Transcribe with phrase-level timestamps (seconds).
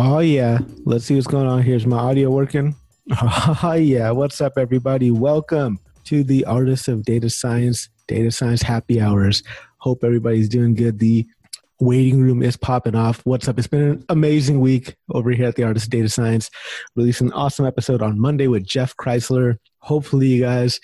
[0.00, 1.74] Oh yeah, let's see what's going on here.
[1.74, 2.76] Is my audio working?
[3.64, 5.10] Oh yeah, what's up, everybody?
[5.10, 9.42] Welcome to the Artists of Data Science Data Science Happy Hours.
[9.78, 11.00] Hope everybody's doing good.
[11.00, 11.26] The
[11.80, 13.26] waiting room is popping off.
[13.26, 13.58] What's up?
[13.58, 16.48] It's been an amazing week over here at the Artists of Data Science.
[16.94, 19.56] Released an awesome episode on Monday with Jeff Chrysler.
[19.80, 20.78] Hopefully, you guys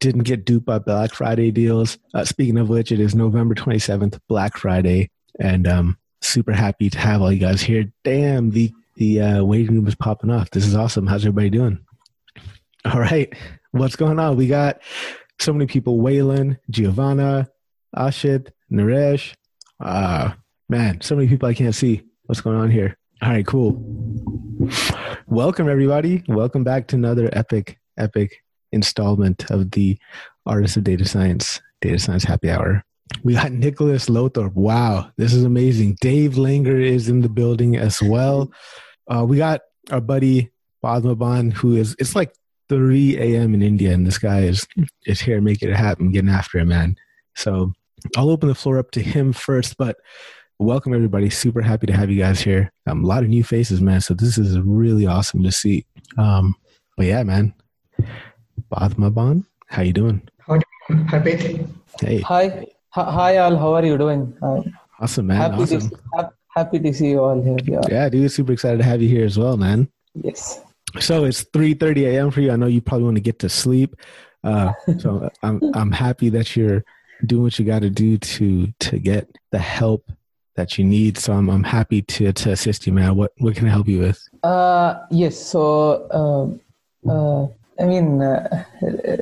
[0.00, 1.96] didn't get duped by Black Friday deals.
[2.12, 5.08] Uh, speaking of which, it is November 27th, Black Friday,
[5.40, 7.92] and um, super happy to have all you guys here.
[8.02, 10.50] Damn, the the uh, waiting room is popping off.
[10.50, 11.06] This is awesome.
[11.06, 11.84] How's everybody doing?
[12.84, 13.32] All right,
[13.72, 14.36] what's going on?
[14.36, 14.80] We got
[15.40, 17.48] so many people: Waylon, Giovanna,
[17.96, 19.34] Ashit, Naresh.
[19.80, 20.32] Uh,
[20.68, 22.02] man, so many people I can't see.
[22.24, 22.96] What's going on here?
[23.22, 23.82] All right, cool.
[25.26, 26.22] Welcome everybody.
[26.28, 29.98] Welcome back to another epic, epic installment of the
[30.46, 32.84] Artists of Data Science Data Science Happy Hour.
[33.22, 34.54] We got Nicholas Lothorpe.
[34.54, 35.96] Wow, this is amazing.
[36.00, 38.50] Dave Langer is in the building as well.
[39.08, 40.50] Uh, we got our buddy
[40.82, 42.34] Padmaban, who is it's like
[42.68, 43.54] 3 a.m.
[43.54, 44.66] in India, and this guy is
[45.06, 46.96] is here making it happen, getting after it, man.
[47.34, 47.72] So
[48.16, 49.96] I'll open the floor up to him first, but
[50.58, 51.30] welcome everybody.
[51.30, 52.72] Super happy to have you guys here.
[52.86, 54.00] Um, a lot of new faces, man.
[54.00, 55.86] So this is really awesome to see.
[56.16, 56.54] Um,
[56.96, 57.54] but yeah, man.
[58.72, 60.22] Padmaban, how you doing?
[61.08, 61.66] Happy.
[62.00, 62.20] Hey.
[62.20, 62.66] Hi.
[62.94, 63.56] Hi, all.
[63.56, 64.36] How are you doing?
[64.40, 64.62] Uh,
[65.00, 65.50] awesome, man.
[65.50, 65.90] Happy, awesome.
[65.90, 67.56] To, ha- happy to see you all here.
[67.64, 67.80] Yeah.
[67.88, 68.30] Yeah, dude.
[68.30, 69.88] Super excited to have you here as well, man.
[70.14, 70.60] Yes.
[71.00, 72.30] So it's 3:30 a.m.
[72.30, 72.52] for you.
[72.52, 73.96] I know you probably want to get to sleep.
[74.44, 76.84] Uh, so I'm I'm happy that you're
[77.26, 80.12] doing what you got to do to to get the help
[80.54, 81.18] that you need.
[81.18, 83.16] So I'm I'm happy to to assist you, man.
[83.16, 84.22] What what can I help you with?
[84.44, 85.36] Uh, yes.
[85.36, 87.48] So uh, uh,
[87.82, 88.64] I mean, uh,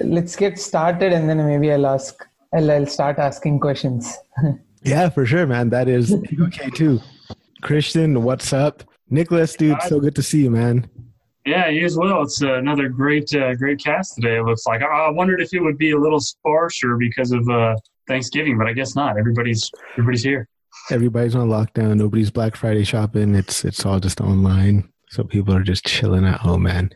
[0.03, 2.23] let's get started, and then maybe I'll ask.
[2.55, 4.17] I'll, I'll start asking questions.
[4.83, 5.70] yeah, for sure, man.
[5.70, 7.00] That is okay too.
[7.62, 8.84] Christian, what's up?
[9.08, 10.89] Nicholas, dude, so good to see you, man.
[11.45, 12.23] Yeah, you as well.
[12.23, 14.39] It's uh, another great, uh, great cast today.
[14.39, 14.83] It looks like.
[14.83, 17.74] I wondered if it would be a little sparser because of uh,
[18.07, 19.19] Thanksgiving, but I guess not.
[19.19, 20.48] Everybody's everybody's here.
[20.90, 21.96] Everybody's on lockdown.
[21.96, 23.34] Nobody's Black Friday shopping.
[23.34, 24.89] It's it's all just online.
[25.08, 26.90] So people are just chilling at home, man.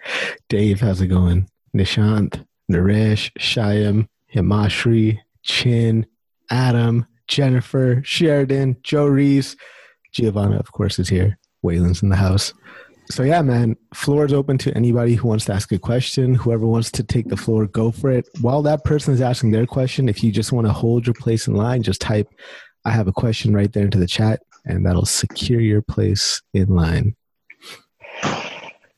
[0.49, 1.49] Dave, how's it going?
[1.77, 6.07] Nishant, Naresh, Shyam, Himashri, Chin,
[6.51, 9.57] Adam, Jennifer, Sheridan, Joe Reese,
[10.13, 11.39] Giovanna, of course, is here.
[11.65, 12.53] Waylon's in the house.
[13.11, 16.35] So yeah, man, floor is open to anybody who wants to ask a question.
[16.35, 18.29] Whoever wants to take the floor, go for it.
[18.41, 21.47] While that person is asking their question, if you just want to hold your place
[21.47, 22.29] in line, just type
[22.85, 26.69] I have a question right there into the chat and that'll secure your place in
[26.69, 27.17] line.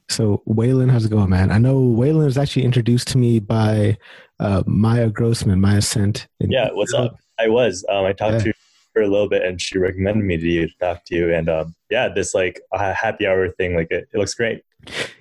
[0.09, 1.51] So Waylon, how's it going, man?
[1.51, 3.99] I know Waylon was actually introduced to me by
[4.41, 5.61] uh, Maya Grossman.
[5.61, 6.29] Maya sent.
[6.41, 7.17] Yeah, what's up?
[7.39, 7.85] I was.
[7.89, 8.53] Um, I talked yeah.
[8.53, 8.55] to
[8.97, 11.33] her a little bit, and she recommended me to you to talk to you.
[11.33, 14.63] And um, yeah, this like uh, happy hour thing, like it, it looks great.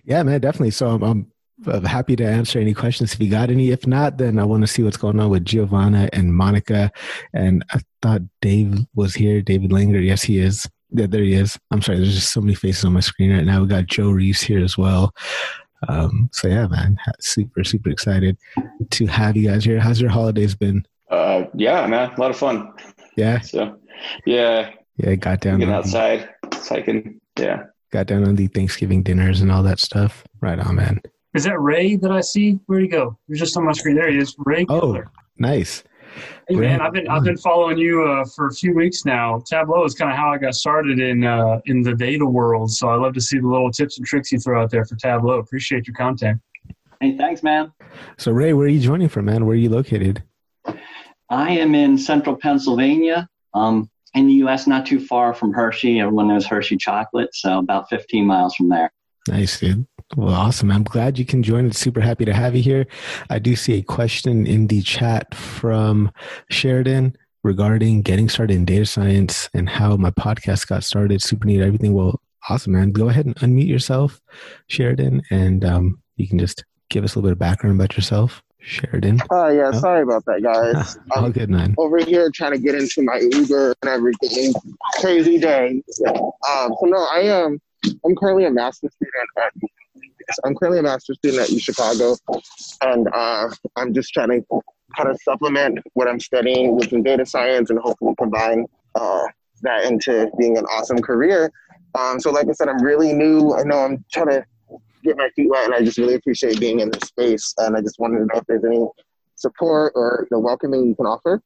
[0.03, 0.71] Yeah, man, definitely.
[0.71, 1.31] So I'm, I'm,
[1.65, 3.71] I'm happy to answer any questions if you got any.
[3.71, 6.91] If not, then I want to see what's going on with Giovanna and Monica.
[7.33, 10.03] And I thought Dave was here, David Langer.
[10.03, 10.67] Yes, he is.
[10.91, 11.59] Yeah, there he is.
[11.69, 13.61] I'm sorry, there's just so many faces on my screen right now.
[13.61, 15.13] We got Joe Reese here as well.
[15.87, 18.37] Um, so yeah, man, super, super excited
[18.91, 19.79] to have you guys here.
[19.79, 20.85] How's your holidays been?
[21.09, 22.73] Uh, yeah, man, a lot of fun.
[23.15, 23.39] Yeah.
[23.41, 23.79] So,
[24.25, 24.71] yeah.
[24.97, 25.59] Yeah, got down.
[25.59, 27.19] Getting outside, hiking.
[27.39, 27.63] Yeah.
[27.91, 30.23] Got down on the Thanksgiving dinners and all that stuff.
[30.41, 31.01] Right on, man.
[31.33, 32.59] Is that Ray that I see?
[32.65, 33.17] Where'd he go?
[33.27, 33.95] You're just on my screen.
[33.95, 34.35] There he is.
[34.39, 34.65] Ray.
[34.69, 35.07] Oh, Killer.
[35.37, 35.83] nice.
[36.47, 39.41] Hey man, I've been I've been following you uh, for a few weeks now.
[39.45, 42.71] Tableau is kind of how I got started in uh, in the data world.
[42.71, 44.95] So I love to see the little tips and tricks you throw out there for
[44.95, 45.39] Tableau.
[45.39, 46.39] Appreciate your content.
[47.01, 47.71] Hey, thanks, man.
[48.17, 49.45] So Ray, where are you joining from, man?
[49.45, 50.23] Where are you located?
[51.29, 55.99] I am in central Pennsylvania, um, in the U.S., not too far from Hershey.
[55.99, 58.91] Everyone knows Hershey chocolate, so about 15 miles from there.
[59.27, 59.85] Nice, dude.
[60.15, 60.71] Well, awesome.
[60.71, 61.65] I'm glad you can join.
[61.65, 62.87] It's super happy to have you here.
[63.29, 66.11] I do see a question in the chat from
[66.49, 71.21] Sheridan regarding getting started in data science and how my podcast got started.
[71.21, 71.61] Super neat.
[71.61, 71.93] Everything.
[71.93, 72.91] Well, awesome, man.
[72.91, 74.21] Go ahead and unmute yourself,
[74.67, 78.41] Sheridan, and um, you can just give us a little bit of background about yourself.
[78.59, 79.21] Sheridan.
[79.29, 79.79] Oh yeah, oh.
[79.79, 80.97] sorry about that, guys.
[81.11, 81.75] All good, man.
[81.77, 84.53] Over here trying to get into my Uber and everything.
[84.99, 85.81] Crazy day.
[86.05, 87.45] Um, so no, I am.
[87.45, 87.61] Um,
[88.03, 89.66] I'm currently a master's student at.
[90.43, 92.17] I'm currently a master's student at UChicago,
[92.81, 94.61] and uh, I'm just trying to
[94.95, 98.65] kind of supplement what I'm studying within data science and hopefully combine
[98.95, 99.23] uh,
[99.61, 101.51] that into being an awesome career.
[101.97, 103.53] Um, so, like I said, I'm really new.
[103.53, 104.45] I know I'm trying to
[105.03, 107.53] get my feet wet, and I just really appreciate being in this space.
[107.57, 108.85] And I just wanted to know if there's any
[109.37, 111.41] support or you know, welcoming you can offer?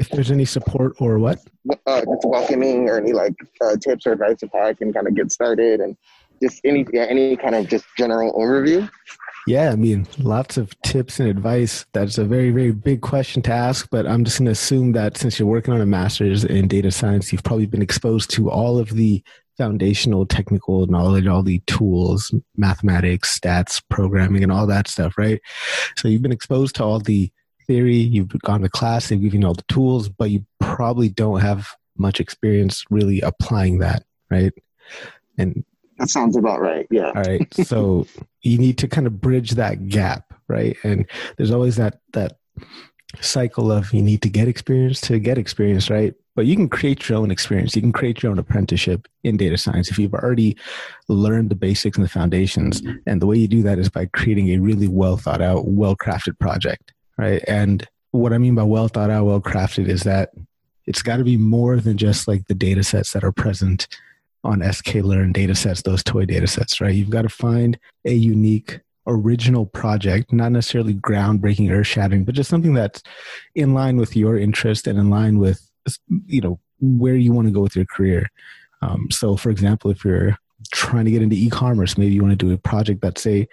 [0.00, 1.38] If there's any support or what?
[1.86, 5.06] Uh, just welcoming or any like uh, tips or advice of how I can kind
[5.06, 5.96] of get started and
[6.42, 8.88] just any any kind of just general overview.
[9.46, 11.86] Yeah, I mean, lots of tips and advice.
[11.92, 15.16] That's a very, very big question to ask, but I'm just going to assume that
[15.16, 18.76] since you're working on a master's in data science, you've probably been exposed to all
[18.76, 19.22] of the
[19.56, 25.40] foundational technical knowledge, all the tools, mathematics, stats, programming, and all that stuff, right?
[25.96, 27.30] So you've been exposed to all the
[27.68, 31.40] theory, you've gone to class, they've given you all the tools, but you probably don't
[31.40, 34.52] have much experience really applying that, right?
[35.38, 35.64] And
[35.98, 36.86] that sounds about right.
[36.90, 37.12] Yeah.
[37.14, 37.52] All right.
[37.54, 38.06] So
[38.42, 40.76] you need to kind of bridge that gap, right?
[40.84, 42.38] And there's always that that
[43.20, 46.14] cycle of you need to get experience to get experience, right?
[46.34, 47.74] But you can create your own experience.
[47.74, 50.56] You can create your own apprenticeship in data science if you've already
[51.08, 52.82] learned the basics and the foundations.
[53.06, 55.96] And the way you do that is by creating a really well thought out, well
[55.96, 57.42] crafted project, right?
[57.48, 60.30] And what I mean by well thought out, well crafted is that
[60.86, 63.88] it's got to be more than just like the data sets that are present
[64.46, 66.94] on sklearn data sets, those toy data sets, right?
[66.94, 72.50] You've got to find a unique original project, not necessarily groundbreaking, earth shattering, but just
[72.50, 73.02] something that's
[73.54, 75.68] in line with your interest and in line with,
[76.26, 78.28] you know, where you want to go with your career.
[78.82, 80.36] Um, so, for example, if you're
[80.72, 83.48] trying to get into e-commerce, maybe you want to do a project that's a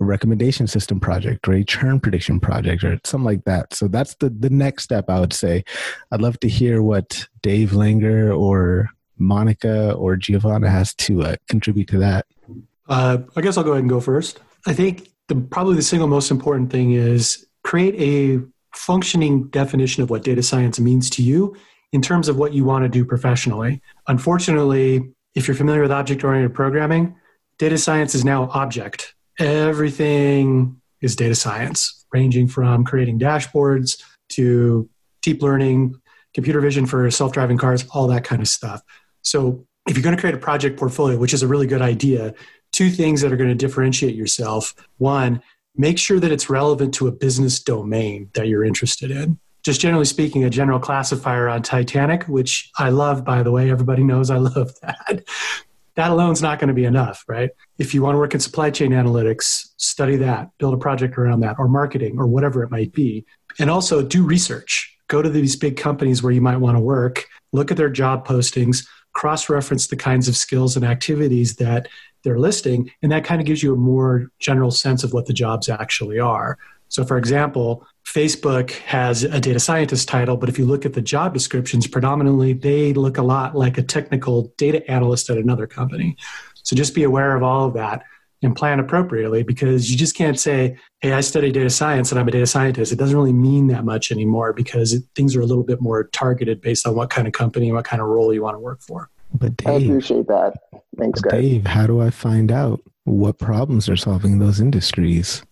[0.00, 3.74] recommendation system project or a churn prediction project or something like that.
[3.74, 5.62] So that's the the next step I would say.
[6.10, 8.88] I'd love to hear what Dave Langer or
[9.20, 12.26] Monica or Giovanna has to uh, contribute to that?
[12.88, 14.40] Uh, I guess I'll go ahead and go first.
[14.66, 18.44] I think the, probably the single most important thing is create a
[18.74, 21.56] functioning definition of what data science means to you
[21.92, 23.80] in terms of what you want to do professionally.
[24.08, 27.14] Unfortunately, if you're familiar with object oriented programming,
[27.58, 29.14] data science is now object.
[29.38, 34.88] Everything is data science, ranging from creating dashboards to
[35.22, 35.94] deep learning,
[36.34, 38.82] computer vision for self driving cars, all that kind of stuff.
[39.22, 42.34] So if you're going to create a project portfolio, which is a really good idea,
[42.72, 44.74] two things that are going to differentiate yourself.
[44.98, 45.42] One,
[45.76, 49.38] make sure that it's relevant to a business domain that you're interested in.
[49.62, 54.02] Just generally speaking, a general classifier on Titanic, which I love, by the way, everybody
[54.02, 55.24] knows I love that.
[55.96, 57.50] that alone is not going to be enough, right?
[57.78, 61.40] If you want to work in supply chain analytics, study that, build a project around
[61.40, 63.26] that, or marketing, or whatever it might be.
[63.58, 64.96] And also do research.
[65.08, 68.26] Go to these big companies where you might want to work, look at their job
[68.26, 68.86] postings,
[69.20, 71.88] cross reference the kinds of skills and activities that
[72.24, 75.34] they're listing, and that kind of gives you a more general sense of what the
[75.34, 76.56] jobs actually are.
[76.88, 81.02] So, for example, Facebook has a data scientist title, but if you look at the
[81.02, 86.16] job descriptions, predominantly they look a lot like a technical data analyst at another company.
[86.62, 88.04] So, just be aware of all of that
[88.42, 92.26] and plan appropriately because you just can't say, hey, I study data science and I'm
[92.26, 92.92] a data scientist.
[92.92, 96.04] It doesn't really mean that much anymore because it, things are a little bit more
[96.04, 98.60] targeted based on what kind of company and what kind of role you want to
[98.60, 99.10] work for.
[99.34, 100.54] But Dave, I appreciate that.
[100.96, 101.40] Thanks, guys.
[101.40, 105.42] Dave, how do I find out what problems are solving those industries?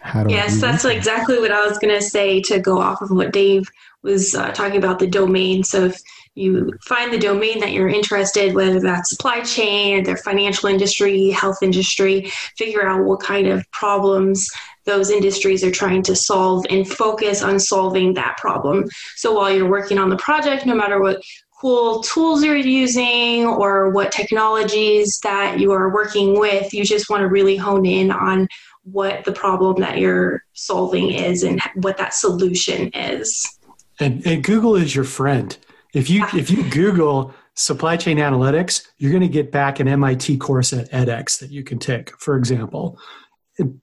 [0.00, 0.96] How do yes, that's that?
[0.96, 3.68] exactly what I was going to say to go off of what Dave
[4.02, 5.62] was uh, talking about the domain.
[5.62, 6.00] So if
[6.34, 11.62] you find the domain that you're interested, whether that's supply chain their financial industry, health
[11.62, 14.48] industry, figure out what kind of problems
[14.84, 18.84] those industries are trying to solve and focus on solving that problem.
[19.16, 21.22] So while you're working on the project, no matter what
[21.60, 27.20] cool tools you're using or what technologies that you are working with, you just want
[27.20, 28.48] to really hone in on
[28.82, 33.58] what the problem that you're solving is and what that solution is.
[34.00, 35.56] And, and Google is your friend.
[35.92, 40.38] If you if you Google supply chain analytics, you're going to get back an MIT
[40.38, 42.98] course at edX that you can take, for example.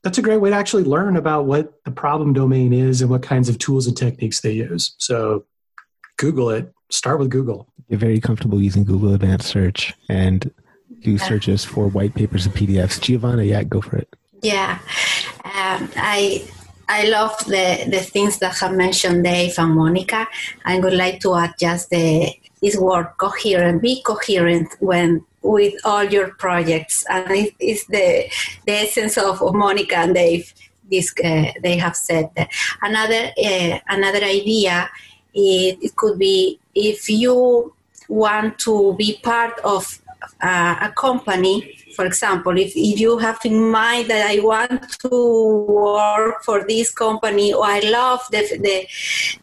[0.04, 3.22] That's a great way to actually learn about what the problem domain is and what
[3.22, 4.96] kinds of tools and techniques they use.
[4.98, 5.46] So
[6.18, 6.74] Google it.
[6.90, 7.72] Start with Google.
[7.88, 10.52] You're very comfortable using Google Advanced Search and
[11.02, 13.00] do searches for white papers and PDFs.
[13.00, 14.14] Giovanna, yeah, go for it.
[14.42, 14.80] Yeah,
[15.46, 16.48] um, I
[16.90, 20.28] I love the, the things that have mentioned Dave and Monica.
[20.66, 23.82] I would like to add just the this word coherent.
[23.82, 28.30] Be coherent when with all your projects, and it is the
[28.66, 30.52] the essence of, Monica and Dave.
[30.90, 32.32] This uh, they have said.
[32.82, 34.90] Another uh, another idea
[35.34, 37.72] it, it could be if you
[38.08, 40.02] want to be part of
[40.42, 45.66] uh, a company for example, if, if you have in mind that I want to
[45.68, 48.88] work for this company or I love the, the,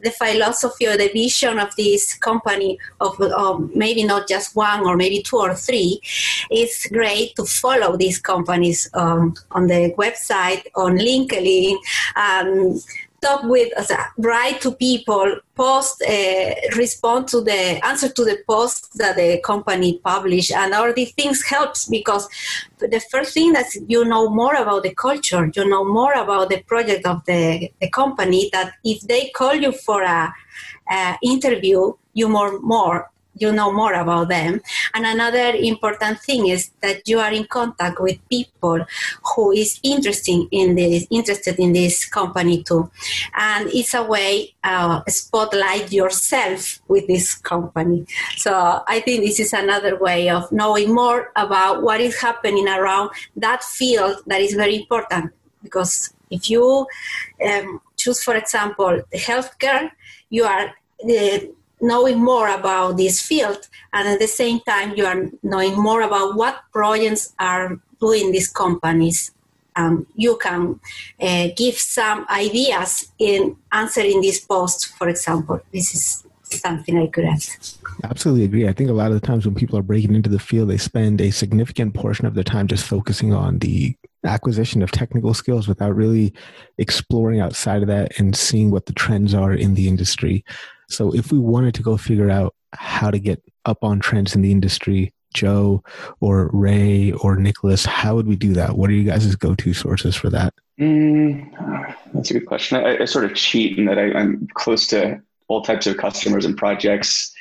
[0.03, 4.97] the philosophy or the vision of this company, of, of maybe not just one or
[4.97, 6.01] maybe two or three,
[6.51, 11.77] it's great to follow these companies um, on the website, on LinkedIn,
[12.17, 12.81] um,
[13.21, 13.73] talk with,
[14.19, 19.99] write to people, post, uh, respond to the answer to the post that the company
[20.05, 22.29] publish, and all these things helps because
[22.79, 26.63] the first thing that you know more about the culture, you know more about the
[26.63, 28.51] project of the, the company.
[28.53, 30.33] That if they call you for a,
[30.91, 34.61] a interview, you more more you know more about them.
[34.95, 38.85] And another important thing is that you are in contact with people
[39.35, 42.91] who is interesting in this, interested in this company too.
[43.35, 48.07] And it's a way uh, spotlight yourself with this company.
[48.37, 53.11] So I think this is another way of knowing more about what is happening around
[53.37, 56.87] that field that is very important because if you
[57.45, 59.91] um, choose, for example, healthcare,
[60.31, 60.75] you are
[61.05, 61.39] uh,
[61.81, 66.37] knowing more about this field and at the same time you are knowing more about
[66.37, 69.33] what projects are doing these companies.
[69.75, 70.81] Um, you can
[71.21, 75.61] uh, give some ideas in answering this post for example.
[75.73, 77.43] This is something i could add
[78.05, 78.69] absolutely agree.
[78.69, 80.79] I think a lot of the times when people are breaking into the field they
[80.79, 85.69] spend a significant portion of their time just focusing on the acquisition of technical skills
[85.69, 86.33] without really
[86.79, 90.45] exploring outside of that and seeing what the trends are in the industry
[90.89, 94.43] so if we wanted to go figure out how to get up on trends in
[94.43, 95.83] the industry, Joe
[96.21, 98.77] or Ray or Nicholas, how would we do that?
[98.77, 100.55] What are you guys' go-to sources for that?
[100.81, 102.79] Mm, that's a good question.
[102.79, 106.45] I, I, sort of cheat in that I, am close to all types of customers
[106.45, 107.33] and projects,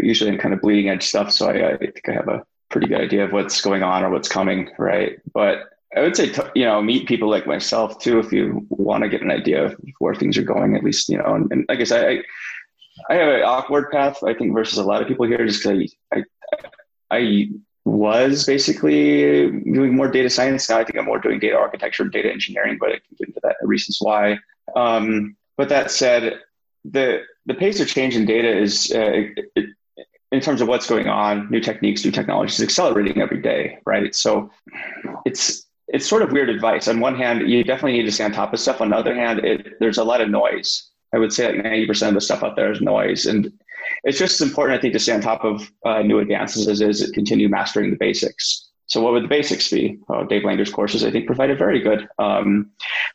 [0.00, 1.32] usually in kind of bleeding edge stuff.
[1.32, 4.10] So I, I think I have a pretty good idea of what's going on or
[4.10, 5.18] what's coming, right?
[5.32, 5.62] But
[5.96, 9.22] I would say, you know, meet people like myself too, if you want to get
[9.22, 11.90] an idea of where things are going, at least, you know, and, and I guess
[11.90, 12.22] I,
[13.08, 15.94] I have an awkward path, I think, versus a lot of people here, just because
[16.12, 16.24] I,
[17.10, 17.48] I
[17.84, 20.68] was basically doing more data science.
[20.68, 23.40] Now I think I'm more doing data architecture, data engineering, but I can get into
[23.42, 24.38] that reasons why.
[24.76, 26.40] Um, but that said,
[26.84, 29.10] the the pace of change in data is, uh,
[29.56, 29.70] it,
[30.30, 34.14] in terms of what's going on, new techniques, new technologies, accelerating every day, right?
[34.14, 34.50] So
[35.24, 36.86] it's it's sort of weird advice.
[36.88, 38.82] On one hand, you definitely need to stay on top of stuff.
[38.82, 42.08] On the other hand, it, there's a lot of noise I would say like 90%
[42.08, 43.26] of the stuff out there is noise.
[43.26, 43.52] And
[44.04, 47.10] it's just important, I think, to stay on top of uh, new advances as is
[47.12, 48.68] continue mastering the basics.
[48.86, 49.98] So what would the basics be?
[50.08, 52.70] Uh, Dave Langer's courses, I think, provide a very good, um,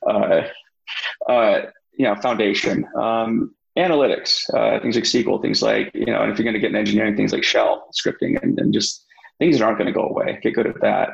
[0.07, 0.43] uh,
[1.27, 1.61] uh
[1.95, 2.85] you know, foundation.
[2.95, 6.59] Um, analytics, uh, things like SQL, things like, you know, and if you're going to
[6.59, 9.05] get in engineering, things like shell scripting and, and just
[9.39, 10.39] things that aren't going to go away.
[10.41, 11.09] Get good at that.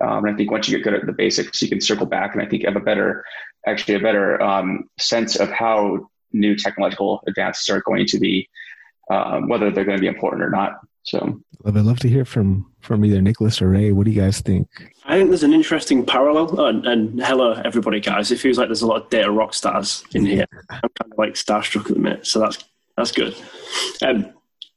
[0.00, 2.34] Um, and I think once you get good at the basics, you can circle back
[2.34, 3.24] and I think have a better,
[3.66, 8.48] actually a better um, sense of how new technological advances are going to be,
[9.10, 10.72] um, whether they're going to be important or not.
[11.04, 13.92] So, I'd love to hear from from either Nicholas or Ray.
[13.92, 14.68] What do you guys think?
[15.04, 16.60] I think there's an interesting parallel.
[16.60, 18.32] Oh, and, and, hello, everybody, guys.
[18.32, 20.46] It feels like there's a lot of data rock stars in here.
[20.70, 22.64] I'm kind of like starstruck at the minute, so that's
[22.96, 23.36] that's good.
[24.04, 24.32] Um,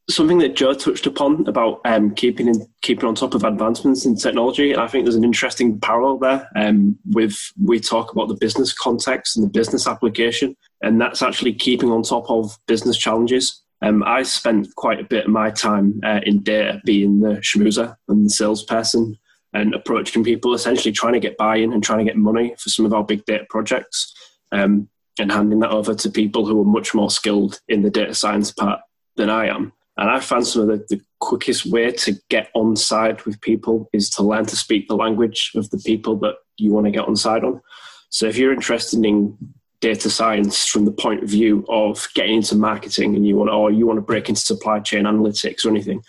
[0.09, 4.15] something that Joe touched upon about um, keeping in, keeping on top of advancements in
[4.15, 4.71] technology.
[4.71, 8.73] And I think there's an interesting parallel there um, with we talk about the business
[8.73, 13.63] context and the business application, and that's actually keeping on top of business challenges.
[13.81, 17.95] Um, I spent quite a bit of my time uh, in data being the schmoozer
[18.07, 19.17] and the salesperson
[19.53, 22.85] and approaching people, essentially trying to get buy-in and trying to get money for some
[22.85, 24.13] of our big data projects,
[24.51, 28.13] um, and handing that over to people who are much more skilled in the data
[28.13, 28.79] science part
[29.15, 29.73] than I am.
[29.97, 33.89] And I found some of the, the quickest way to get on side with people
[33.91, 37.05] is to learn to speak the language of the people that you want to get
[37.05, 37.59] on side on.
[38.09, 39.37] So if you're interested in
[39.81, 43.71] data science from the point of view of getting into marketing and you want or
[43.71, 46.03] you want to break into supply chain analytics or anything,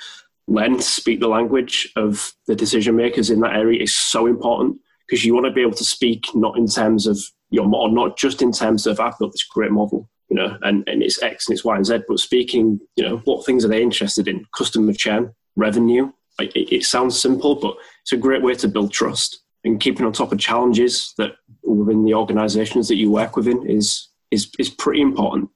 [0.48, 5.24] learn speak the language of the decision makers in that area is so important because
[5.24, 7.18] you want to be able to speak not in terms of
[7.50, 10.88] your model not just in terms of I've built this great model you know, and,
[10.88, 11.98] and it's X and it's Y and Z.
[12.08, 14.46] But speaking, you know, what things are they interested in?
[14.56, 16.12] Customer churn, revenue.
[16.38, 19.42] It, it sounds simple, but it's a great way to build trust.
[19.64, 21.32] And keeping on top of challenges that
[21.74, 25.50] within the organisations that you work within is is is pretty important.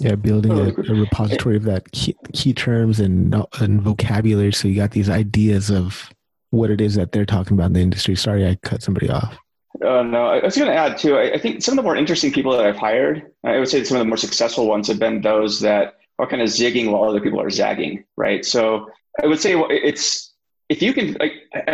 [0.00, 4.76] Yeah, building a, a repository of that key, key terms and and vocabulary, so you
[4.76, 6.10] got these ideas of
[6.50, 8.14] what it is that they're talking about in the industry.
[8.14, 9.36] Sorry, I cut somebody off.
[9.84, 11.16] Uh, no, I was going to add too.
[11.16, 13.84] I, I, think some of the more interesting people that I've hired, I would say
[13.84, 17.04] some of the more successful ones have been those that are kind of zigging while
[17.08, 18.44] other people are zagging, right?
[18.44, 18.90] So
[19.22, 20.27] I would say it's
[20.68, 21.16] if you can.
[21.18, 21.32] Like,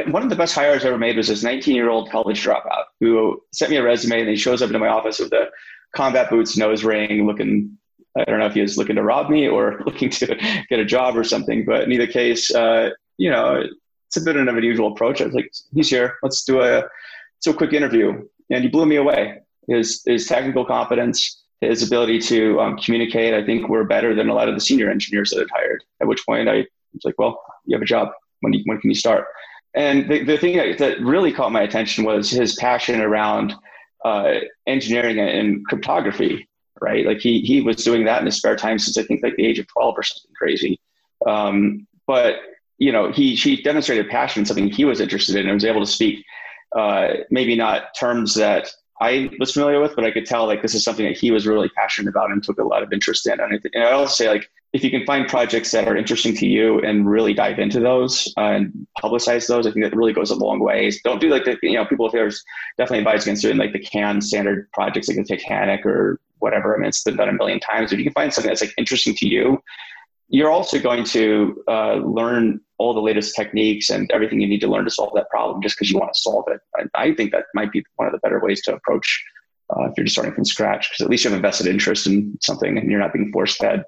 [0.08, 2.84] one of the best hires I ever made was this 19 year old college dropout
[3.00, 5.50] who sent me a resume and he shows up into my office with a
[5.94, 7.78] combat boots, nose ring, looking.
[8.16, 10.36] I don't know if he was looking to rob me or looking to
[10.68, 13.64] get a job or something, but in either case, uh, you know,
[14.06, 15.20] it's a bit of an unusual approach.
[15.20, 16.16] I was like, he's here.
[16.22, 16.84] Let's do a
[17.40, 19.40] so quick interview, and he blew me away.
[19.66, 24.34] His his technical competence, his ability to um, communicate, I think, were better than a
[24.34, 25.82] lot of the senior engineers that I'd hired.
[26.00, 28.10] At which point I was like, well, you have a job.
[28.44, 29.26] When, you, when can you start?
[29.74, 33.54] And the, the thing that really caught my attention was his passion around
[34.04, 34.34] uh,
[34.66, 36.48] engineering and cryptography,
[36.80, 37.04] right?
[37.04, 39.46] Like he, he was doing that in his spare time since I think like the
[39.46, 40.80] age of 12 or something crazy.
[41.26, 42.36] Um, but,
[42.78, 45.80] you know, he, he demonstrated passion in something he was interested in and was able
[45.80, 46.24] to speak,
[46.76, 48.70] uh, maybe not terms that
[49.00, 51.46] I was familiar with, but I could tell like this is something that he was
[51.46, 53.40] really passionate about and took a lot of interest in.
[53.40, 55.96] And I, th- and I also say like if you can find projects that are
[55.96, 59.96] interesting to you and really dive into those uh, and publicize those, I think that
[59.96, 60.90] really goes a long way.
[61.04, 62.42] Don't do like the you know people there's
[62.76, 66.74] definitely advise against doing like the CAN standard projects like the Titanic or whatever.
[66.74, 67.92] I mean, it's been done a million times.
[67.92, 69.62] If you can find something that's like interesting to you,
[70.28, 74.68] you're also going to uh, learn all the latest techniques and everything you need to
[74.68, 76.60] learn to solve that problem just because you want to solve it.
[76.74, 79.24] I, I, think that might be one of the better ways to approach
[79.70, 82.36] uh, if you're just starting from scratch because at least you have invested interest in
[82.42, 83.84] something and you're not being force fed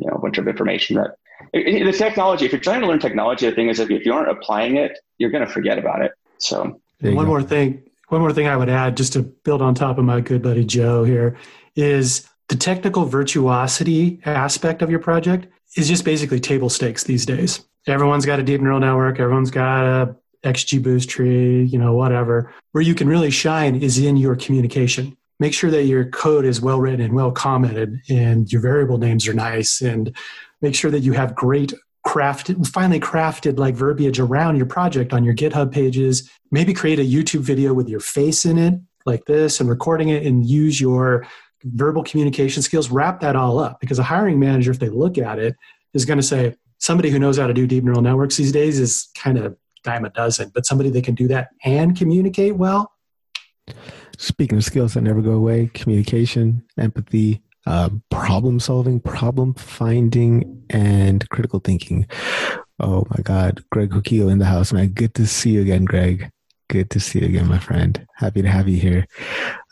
[0.00, 1.16] you know a bunch of information that
[1.52, 4.76] the technology if you're trying to learn technology the thing is if you aren't applying
[4.76, 7.24] it you're going to forget about it so one go.
[7.24, 10.20] more thing one more thing i would add just to build on top of my
[10.20, 11.36] good buddy joe here
[11.76, 17.64] is the technical virtuosity aspect of your project is just basically table stakes these days.
[17.86, 22.52] Everyone's got a deep neural network, everyone's got a XGBoost tree, you know, whatever.
[22.72, 25.16] Where you can really shine is in your communication.
[25.40, 29.26] Make sure that your code is well written and well commented and your variable names
[29.26, 30.14] are nice and
[30.60, 31.72] make sure that you have great
[32.06, 36.30] crafted finally crafted like verbiage around your project on your GitHub pages.
[36.50, 38.74] Maybe create a YouTube video with your face in it
[39.06, 41.26] like this and recording it and use your
[41.64, 45.38] verbal communication skills, wrap that all up because a hiring manager, if they look at
[45.38, 45.56] it,
[45.94, 48.78] is going to say somebody who knows how to do deep neural networks these days
[48.78, 52.92] is kind of dime a dozen, but somebody that can do that and communicate well.
[54.20, 61.26] Speaking of skills that never go away, communication, empathy, uh, problem solving, problem finding, and
[61.30, 62.06] critical thinking.
[62.78, 64.88] Oh my God, Greg Coquillo in the house, man.
[64.88, 66.30] Good to see you again, Greg.
[66.68, 68.06] Good to see you again, my friend.
[68.16, 69.06] Happy to have you here.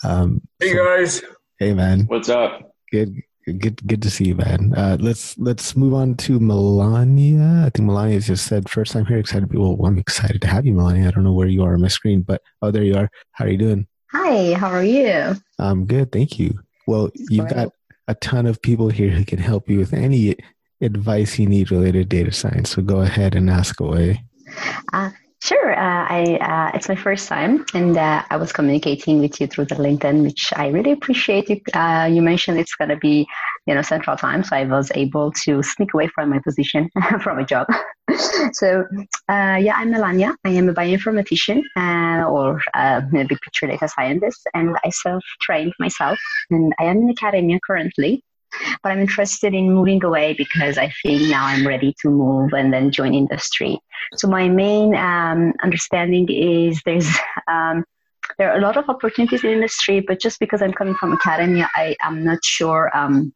[0.02, 1.22] Um, hey so, guys.
[1.58, 2.06] Hey man.
[2.06, 2.74] What's up?
[2.90, 4.72] Good good good to see you, man.
[4.74, 7.64] Uh, let's let's move on to Melania.
[7.66, 9.54] I think Melania just said first time here, excited.
[9.54, 11.08] Well, I'm excited to have you, Melania.
[11.08, 13.10] I don't know where you are on my screen, but oh, there you are.
[13.32, 13.86] How are you doing?
[14.12, 15.36] Hi, how are you?
[15.58, 16.60] I'm good, thank you.
[16.86, 17.72] Well, you've got
[18.06, 20.36] a ton of people here who can help you with any
[20.80, 22.70] advice you need related to data science.
[22.70, 24.24] So go ahead and ask away.
[24.92, 25.72] Uh, Sure.
[25.72, 29.66] Uh, I uh, it's my first time, and uh, I was communicating with you through
[29.66, 31.48] the LinkedIn, which I really appreciate.
[31.48, 33.28] You uh, you mentioned it's going to be,
[33.68, 36.88] you know, Central Time, so I was able to sneak away from my position
[37.22, 37.66] from a job.
[38.52, 38.86] so,
[39.28, 40.34] uh, yeah, I'm Melania.
[40.42, 46.18] I am a bioinformatician uh, or a big picture data scientist, and I self-trained myself,
[46.48, 48.24] and I am in academia currently
[48.82, 52.72] but I'm interested in moving away because I think now I'm ready to move and
[52.72, 53.78] then join industry.
[54.14, 57.14] So my main um, understanding is there's
[57.46, 57.84] um,
[58.38, 61.68] there are a lot of opportunities in industry, but just because I'm coming from academia,
[61.74, 63.32] I am not sure um,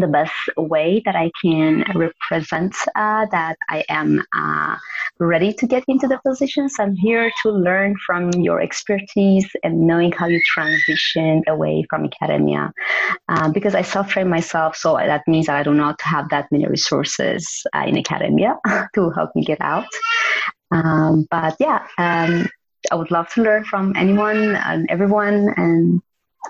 [0.00, 4.76] the best way that I can represent uh, that I am uh,
[5.18, 6.76] ready to get into the positions.
[6.78, 12.72] I'm here to learn from your expertise and knowing how you transition away from academia.
[13.28, 16.50] Uh, because I self train myself, so that means that I do not have that
[16.50, 18.58] many resources uh, in academia
[18.94, 19.86] to help me get out.
[20.70, 22.48] Um, but yeah, um,
[22.90, 26.02] I would love to learn from anyone and everyone and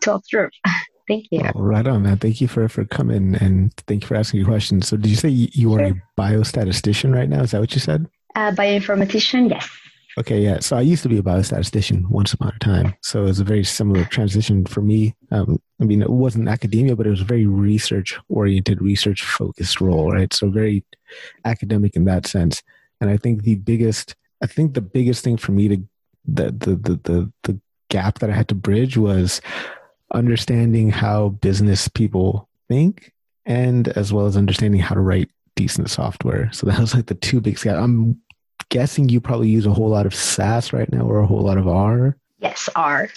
[0.02, 0.50] to observe.
[1.06, 1.42] Thank you.
[1.54, 2.18] right on, man.
[2.18, 4.88] Thank you for for coming and thank you for asking your questions.
[4.88, 5.80] So, did you say you, you sure.
[5.80, 7.42] are a biostatistician right now?
[7.42, 8.06] Is that what you said?
[8.34, 9.68] Uh, bioinformatician, yes.
[10.16, 10.60] Okay, yeah.
[10.60, 12.94] So I used to be a biostatistician once upon a time.
[13.02, 15.14] So it was a very similar transition for me.
[15.32, 19.80] Um, I mean, it wasn't academia, but it was a very research oriented, research focused
[19.80, 20.32] role, right?
[20.32, 20.84] So very
[21.44, 22.62] academic in that sense.
[23.00, 25.76] And I think the biggest, I think the biggest thing for me to,
[26.26, 29.40] the, the, the, the, the gap that I had to bridge was
[30.12, 33.12] understanding how business people think
[33.46, 36.50] and as well as understanding how to write decent software.
[36.52, 37.82] So that was like the two big scale.
[37.82, 38.20] I'm
[38.68, 41.58] guessing you probably use a whole lot of SAS right now or a whole lot
[41.58, 42.16] of R.
[42.38, 43.08] Yes, R.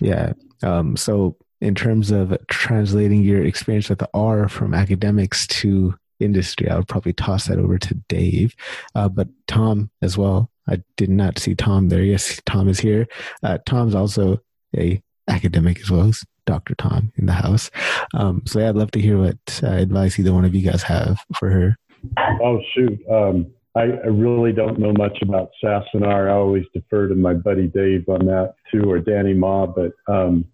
[0.00, 0.32] Yeah.
[0.62, 6.68] Um, so in terms of translating your experience with the R from academics to industry,
[6.68, 8.54] I would probably toss that over to Dave.
[8.94, 10.50] Uh, but Thom as well.
[10.68, 12.02] I did not see Thom there.
[12.02, 13.08] Yes, Thom is here.
[13.42, 14.40] Uh, Thom's also
[14.76, 16.74] a academic as well as Dr.
[16.74, 17.70] Thom in the house.
[18.14, 20.82] Um, so yeah, I'd love to hear what uh, advice either one of you guys
[20.82, 21.76] have for her.
[22.42, 26.28] Oh shoot, um, I, I, really don't know much about SAS and R.
[26.28, 29.66] I always defer to my buddy Dave on that too, or Danny Ma.
[29.66, 30.44] But um,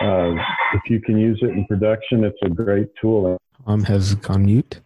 [0.00, 0.34] uh,
[0.74, 3.38] if you can use it in production, it's a great tool.
[3.64, 4.80] Thom has gone mute.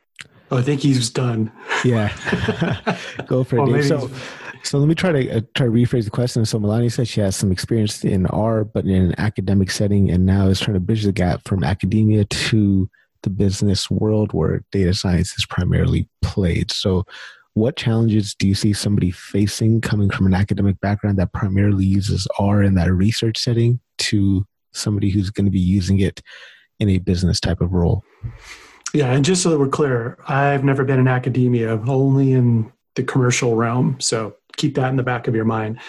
[0.51, 1.51] Oh, I think he's done.
[1.85, 2.13] Yeah,
[3.27, 3.63] go for it.
[3.63, 3.87] Well, Dave.
[3.87, 4.11] So,
[4.63, 6.45] so let me try to uh, try to rephrase the question.
[6.45, 10.25] So Melania said she has some experience in R, but in an academic setting, and
[10.25, 12.89] now is trying to bridge the gap from academia to
[13.23, 16.71] the business world where data science is primarily played.
[16.71, 17.05] So,
[17.55, 22.27] what challenges do you see somebody facing coming from an academic background that primarily uses
[22.39, 26.23] R in that research setting to somebody who's going to be using it
[26.81, 28.03] in a business type of role?
[28.95, 33.03] Yeah, and just so that we're clear, I've never been in academia, only in the
[33.03, 33.97] commercial realm.
[34.01, 35.81] So keep that in the back of your mind.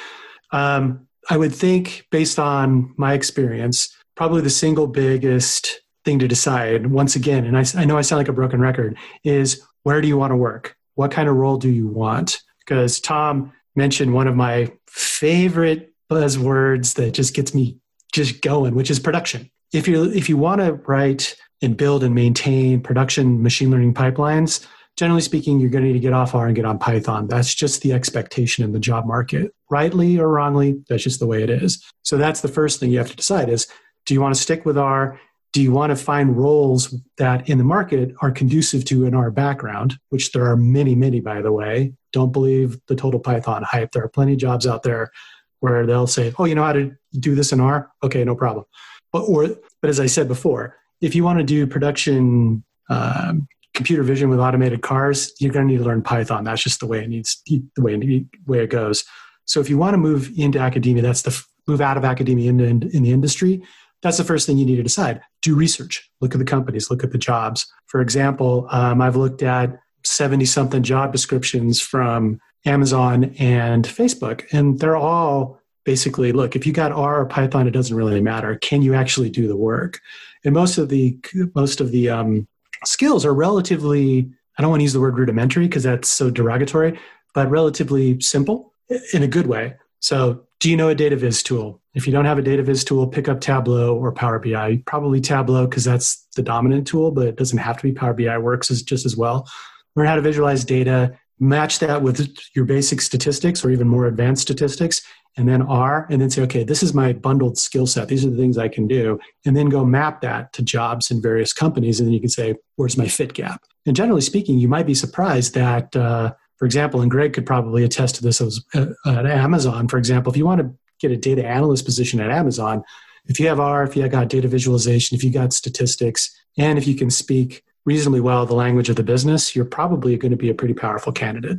[0.51, 6.87] Um, I would think, based on my experience, probably the single biggest thing to decide,
[6.87, 10.07] once again, and I, I know I sound like a broken record, is where do
[10.07, 10.75] you want to work?
[10.95, 12.41] What kind of role do you want?
[12.59, 17.77] Because Thom mentioned one of my favorite buzzwords that just gets me
[18.11, 19.49] just going, which is production.
[19.73, 24.65] If you if you want to write and build and maintain production machine learning pipelines,
[24.97, 27.27] generally speaking, you're going to need to get off R and get on Python.
[27.27, 30.83] That's just the expectation in the job market, rightly or wrongly.
[30.87, 31.83] That's just the way it is.
[32.03, 33.67] So that's the first thing you have to decide: is
[34.05, 35.19] do you want to stick with R?
[35.51, 39.29] Do you want to find roles that in the market are conducive to an R
[39.29, 41.93] background, which there are many, many, by the way.
[42.11, 43.91] Don't believe the total Python hype.
[43.91, 45.11] There are plenty of jobs out there
[45.59, 47.91] where they'll say, "Oh, you know how to do this in R?
[48.01, 48.65] Okay, no problem."
[49.11, 49.47] But, or,
[49.81, 54.39] but as I said before, if you want to do production um, computer vision with
[54.39, 56.43] automated cars, you're going to need to learn Python.
[56.43, 59.03] That's just the way it needs, the way the way it goes.
[59.45, 62.65] So if you want to move into academia, that's the move out of academia into
[62.65, 63.63] in, in the industry.
[64.01, 65.21] That's the first thing you need to decide.
[65.41, 66.09] Do research.
[66.21, 66.89] Look at the companies.
[66.89, 67.65] Look at the jobs.
[67.87, 74.79] For example, um, I've looked at seventy something job descriptions from Amazon and Facebook, and
[74.79, 78.81] they're all basically look if you got r or python it doesn't really matter can
[78.81, 79.99] you actually do the work
[80.45, 81.17] and most of the
[81.55, 82.47] most of the um,
[82.85, 86.97] skills are relatively i don't want to use the word rudimentary because that's so derogatory
[87.33, 88.73] but relatively simple
[89.13, 89.75] in a good way.
[89.99, 91.81] So do you know a data viz tool?
[91.93, 95.21] If you don't have a data viz tool pick up tableau or power bi probably
[95.21, 98.71] tableau because that's the dominant tool but it doesn't have to be power bi works
[98.71, 99.47] as, just as well.
[99.95, 104.43] Learn how to visualize data match that with your basic statistics or even more advanced
[104.43, 105.01] statistics
[105.35, 108.07] and then R, and then say, okay, this is my bundled skill set.
[108.07, 109.19] These are the things I can do.
[109.45, 111.99] And then go map that to jobs in various companies.
[111.99, 113.63] And then you can say, where's my fit gap?
[113.85, 117.83] And generally speaking, you might be surprised that, uh, for example, and Greg could probably
[117.83, 121.45] attest to this uh, at Amazon, for example, if you want to get a data
[121.45, 122.83] analyst position at Amazon,
[123.25, 126.85] if you have R, if you got data visualization, if you got statistics, and if
[126.85, 130.49] you can speak reasonably well the language of the business, you're probably going to be
[130.49, 131.57] a pretty powerful candidate.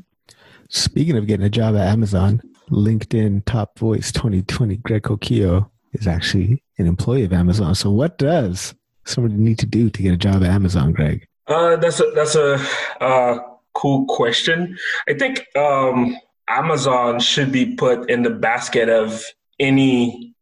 [0.71, 6.63] Speaking of getting a job at Amazon, LinkedIn Top Voice 2020, Greg Coquillo is actually
[6.79, 7.75] an employee of Amazon.
[7.75, 8.75] So, what does
[9.05, 11.27] somebody need to do to get a job at Amazon, Greg?
[11.47, 12.59] Uh, that's a that's a
[13.01, 13.39] uh,
[13.75, 14.77] cool question.
[15.09, 16.17] I think um,
[16.49, 19.23] Amazon should be put in the basket of
[19.59, 20.35] any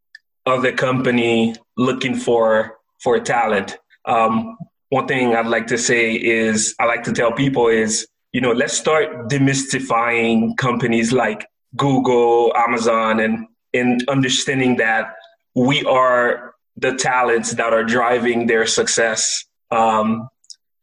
[0.45, 3.77] other company looking for for talent.
[4.05, 4.57] Um,
[4.89, 8.51] one thing I'd like to say is I like to tell people is you know
[8.51, 15.15] let's start demystifying companies like Google, Amazon, and in understanding that
[15.55, 19.45] we are the talents that are driving their success.
[19.71, 20.29] Um,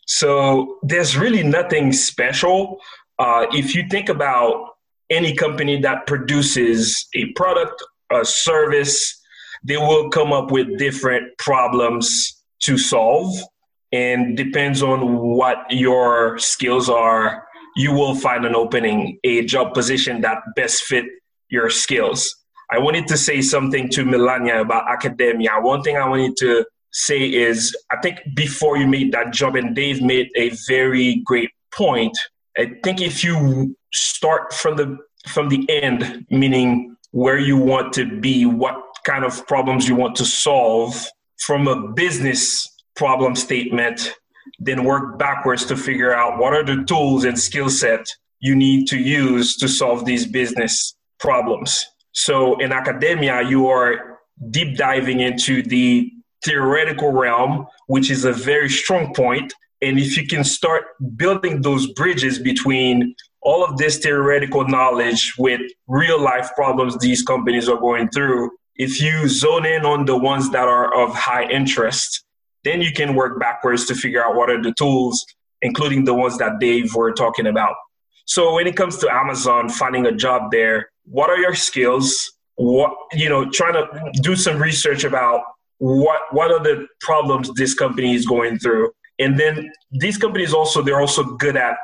[0.06, 2.78] so there's really nothing special.
[3.18, 4.70] Uh, if you think about
[5.08, 9.20] any company that produces a product, a service,
[9.64, 13.34] they will come up with different problems to solve.
[13.92, 17.44] And depends on what your skills are
[17.76, 21.04] you will find an opening, a job position that best fit
[21.48, 22.36] your skills.
[22.70, 25.50] I wanted to say something to Melania about academia.
[25.60, 29.74] One thing I wanted to say is I think before you made that job, and
[29.74, 32.16] Dave made a very great point.
[32.58, 38.20] I think if you start from the from the end, meaning where you want to
[38.20, 41.06] be, what kind of problems you want to solve
[41.40, 44.14] from a business problem statement,
[44.60, 48.06] then work backwards to figure out what are the tools and skill set
[48.40, 51.86] you need to use to solve these business problems.
[52.12, 54.18] So in academia, you are
[54.50, 56.10] deep diving into the
[56.44, 59.52] theoretical realm, which is a very strong point.
[59.82, 60.84] And if you can start
[61.16, 67.68] building those bridges between all of this theoretical knowledge with real life problems these companies
[67.68, 72.24] are going through, if you zone in on the ones that are of high interest,
[72.64, 75.24] then you can work backwards to figure out what are the tools,
[75.62, 77.74] including the ones that Dave were talking about.
[78.26, 82.32] So when it comes to Amazon, finding a job there, what are your skills?
[82.56, 85.42] What you know, trying to do some research about
[85.78, 90.82] what what are the problems this company is going through, and then these companies also
[90.82, 91.76] they're also good at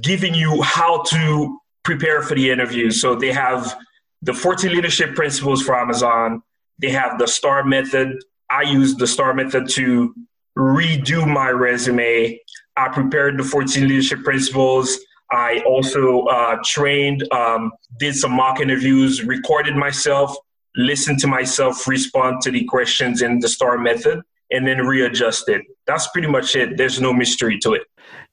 [0.00, 2.90] giving you how to prepare for the interview.
[2.90, 3.76] So they have
[4.22, 6.42] the 14 leadership principles for Amazon.
[6.78, 8.16] They have the STAR method.
[8.52, 10.14] I used the STAR method to
[10.58, 12.38] redo my resume.
[12.76, 14.98] I prepared the 14 leadership principles.
[15.30, 20.36] I also uh, trained, um, did some mock interviews, recorded myself,
[20.76, 25.62] listened to myself respond to the questions in the STAR method, and then readjusted.
[25.86, 26.76] That's pretty much it.
[26.76, 27.82] There's no mystery to it.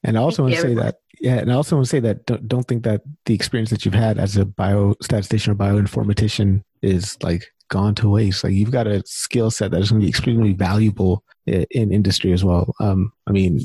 [0.04, 2.26] And I also want to say that, yeah, and I also want to say that
[2.26, 7.16] don't, don't think that the experience that you've had as a biostatistician or bioinformatician is
[7.22, 8.44] like gone to waste.
[8.44, 12.32] Like you've got a skill set that is going to be extremely valuable in industry
[12.32, 12.74] as well.
[12.80, 13.60] Um, I mean,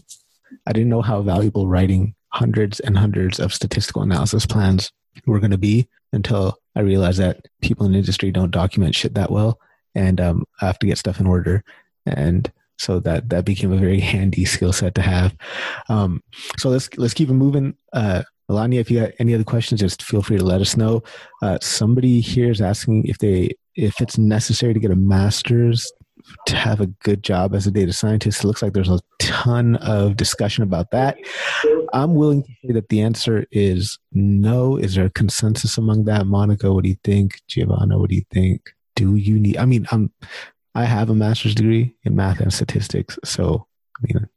[0.65, 4.91] I didn't know how valuable writing hundreds and hundreds of statistical analysis plans
[5.25, 9.31] were going to be until I realized that people in industry don't document shit that
[9.31, 9.59] well,
[9.93, 11.63] and um, I have to get stuff in order.
[12.05, 15.35] And so that that became a very handy skill set to have.
[15.89, 16.21] Um,
[16.57, 17.75] so let's let's keep it moving.
[17.93, 21.01] Uh, Melania, if you got any other questions, just feel free to let us know.
[21.41, 25.91] Uh, somebody here is asking if they if it's necessary to get a master's
[26.47, 28.43] to have a good job as a data scientist.
[28.43, 31.17] It looks like there's a ton of discussion about that.
[31.93, 34.77] I'm willing to say that the answer is no.
[34.77, 36.25] Is there a consensus among that?
[36.25, 37.41] Monica, what do you think?
[37.47, 38.73] Giovanna, what do you think?
[38.95, 39.57] Do you need?
[39.57, 40.11] I mean, I'm
[40.73, 43.65] I have a master's degree in math and statistics, so
[43.97, 44.27] I mean,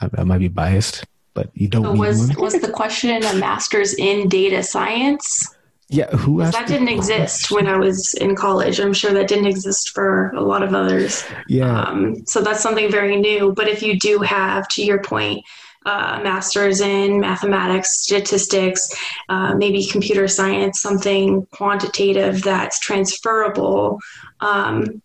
[0.00, 1.84] I, I might be biased, but you don't.
[1.84, 2.36] So was one.
[2.40, 5.56] was the question a master's in data science?
[5.92, 8.80] Yeah, who asked that didn't exist when I was in college.
[8.80, 11.22] I'm sure that didn't exist for a lot of others.
[11.48, 11.82] Yeah.
[11.82, 13.52] Um, so that's something very new.
[13.52, 15.44] But if you do have, to your point,
[15.84, 18.88] uh, masters in mathematics, statistics,
[19.28, 23.98] uh, maybe computer science, something quantitative that's transferable.
[24.40, 25.02] Um,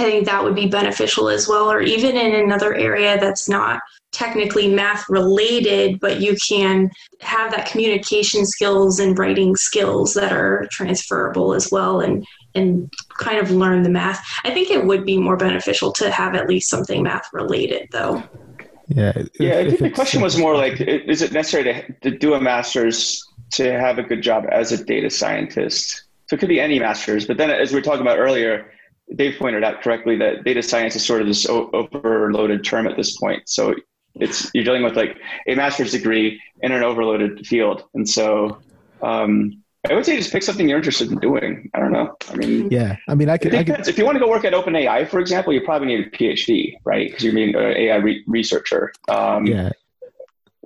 [0.00, 3.80] I think that would be beneficial as well, or even in another area that's not
[4.12, 10.66] technically math related, but you can have that communication skills and writing skills that are
[10.70, 14.20] transferable as well and and kind of learn the math.
[14.44, 18.22] I think it would be more beneficial to have at least something math related though.
[18.88, 19.12] Yeah.
[19.38, 22.40] yeah, I think the question was more like is it necessary to, to do a
[22.40, 26.04] master's to have a good job as a data scientist?
[26.26, 28.72] So it could be any master's, but then as we were talking about earlier,
[29.16, 33.16] Dave pointed out correctly that data science is sort of this overloaded term at this
[33.16, 33.48] point.
[33.48, 33.74] So
[34.14, 35.18] it's you're dealing with like
[35.48, 38.58] a master's degree in an overloaded field, and so
[39.02, 41.70] um, I would say just pick something you're interested in doing.
[41.74, 42.14] I don't know.
[42.28, 42.96] I mean, yeah.
[43.08, 43.54] I mean, I could.
[43.54, 46.06] I could if you want to go work at OpenAI, for example, you probably need
[46.06, 47.08] a PhD, right?
[47.08, 48.92] Because you're being an AI re- researcher.
[49.08, 49.70] Um, yeah.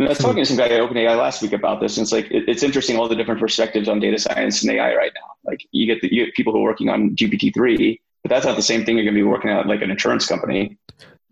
[0.01, 2.27] I was talking to some guy at OpenAI last week about this, and it's like
[2.33, 5.35] it, it's interesting all the different perspectives on data science and AI right now.
[5.45, 8.47] Like you get the you get people who are working on GPT three, but that's
[8.47, 10.79] not the same thing you're going to be working at like an insurance company.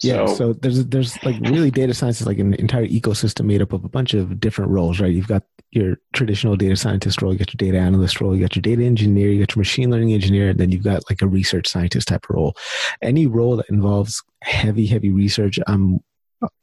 [0.01, 3.63] Yeah, so, so there's there's like really data science is like an entire ecosystem made
[3.63, 5.13] up of a bunch of different roles, right?
[5.13, 8.55] You've got your traditional data scientist role, you got your data analyst role, you got
[8.55, 11.27] your data engineer, you got your machine learning engineer, and then you've got like a
[11.27, 12.57] research scientist type of role.
[13.01, 16.01] Any role that involves heavy, heavy research, I'm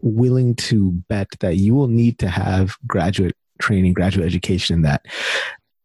[0.01, 5.05] willing to bet that you will need to have graduate training, graduate education in that.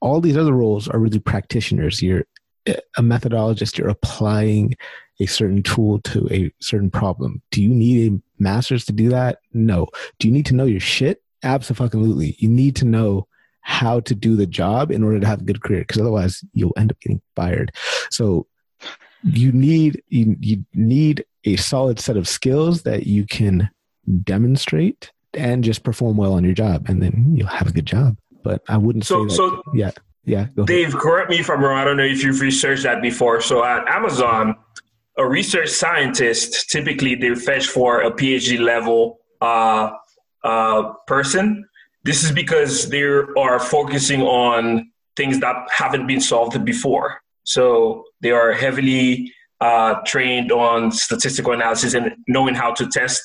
[0.00, 2.02] All these other roles are really practitioners.
[2.02, 2.24] You're
[2.66, 4.74] a methodologist, you're applying
[5.20, 7.42] a certain tool to a certain problem.
[7.50, 9.38] Do you need a master's to do that?
[9.53, 9.88] No.
[10.18, 11.22] Do you need to know your shit?
[11.42, 12.37] Absolutely.
[12.38, 13.29] You need to know
[13.61, 16.74] how to do the job in order to have a good career because otherwise you'll
[16.77, 17.72] end up getting fired.
[18.11, 18.46] So
[19.22, 23.70] you need you, you need a solid set of skills that you can
[24.22, 28.16] demonstrate and just perform well on your job and then you'll have a good job.
[28.42, 29.90] But I wouldn't so, say that, so yeah.
[30.24, 30.46] Yeah.
[30.64, 31.78] Dave, correct me if I'm wrong.
[31.78, 33.40] I don't know if you've researched that before.
[33.40, 34.56] So at Amazon,
[35.18, 39.90] a research scientist typically they fetch for a PhD level uh,
[40.42, 41.66] uh, person.
[42.04, 47.20] This is because they are focusing on things that haven't been solved before.
[47.44, 53.22] So they are heavily uh, trained on statistical analysis and knowing how to test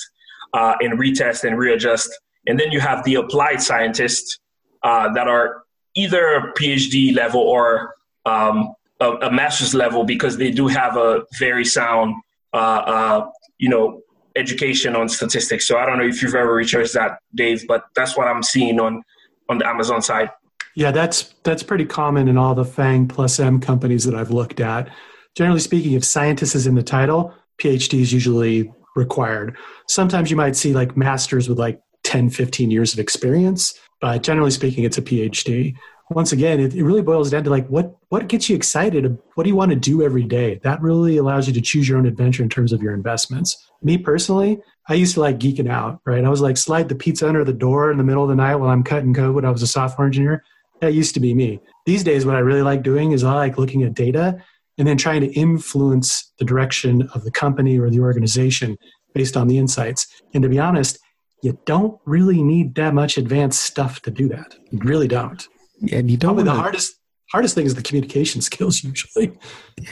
[0.53, 2.09] uh, and retest and readjust.
[2.47, 4.39] And then you have the applied scientists
[4.83, 5.63] uh, that are
[5.95, 11.65] either PhD level or um, a, a, master's level because they do have a very
[11.65, 12.15] sound,
[12.54, 14.02] uh, uh, you know,
[14.36, 15.67] education on statistics.
[15.67, 18.80] So I don't know if you've ever researched that, Dave, but that's what I'm seeing
[18.80, 19.04] on
[19.49, 20.30] on the Amazon side.
[20.75, 24.60] Yeah, that's that's pretty common in all the FANG plus M companies that I've looked
[24.60, 24.89] at.
[25.36, 29.58] Generally speaking, if scientist is in the title, PhD is usually required.
[29.88, 34.51] Sometimes you might see like masters with like 10, 15 years of experience, but generally
[34.51, 35.75] speaking, it's a PhD.
[36.09, 39.17] once again, it, it really boils down to like what what gets you excited.
[39.35, 40.59] What do you want to do every day?
[40.63, 43.69] That really allows you to choose your own adventure in terms of your investments.
[43.83, 45.99] Me personally, I used to like geeking out.
[46.05, 48.35] Right, I was like slide the pizza under the door in the middle of the
[48.35, 50.43] night while I'm cutting code when I was a software engineer.
[50.81, 51.59] That used to be me.
[51.85, 54.41] These days, what I really like doing is I like looking at data
[54.77, 58.77] and then trying to influence the direction of the company or the organization
[59.13, 60.07] based on the insights.
[60.33, 60.97] And to be honest,
[61.41, 64.56] you don't really need that much advanced stuff to do that.
[64.71, 65.47] You really don't.
[65.91, 66.36] And you don't.
[66.36, 66.95] Probably wanna, the hardest
[67.32, 69.32] hardest thing is the communication skills usually.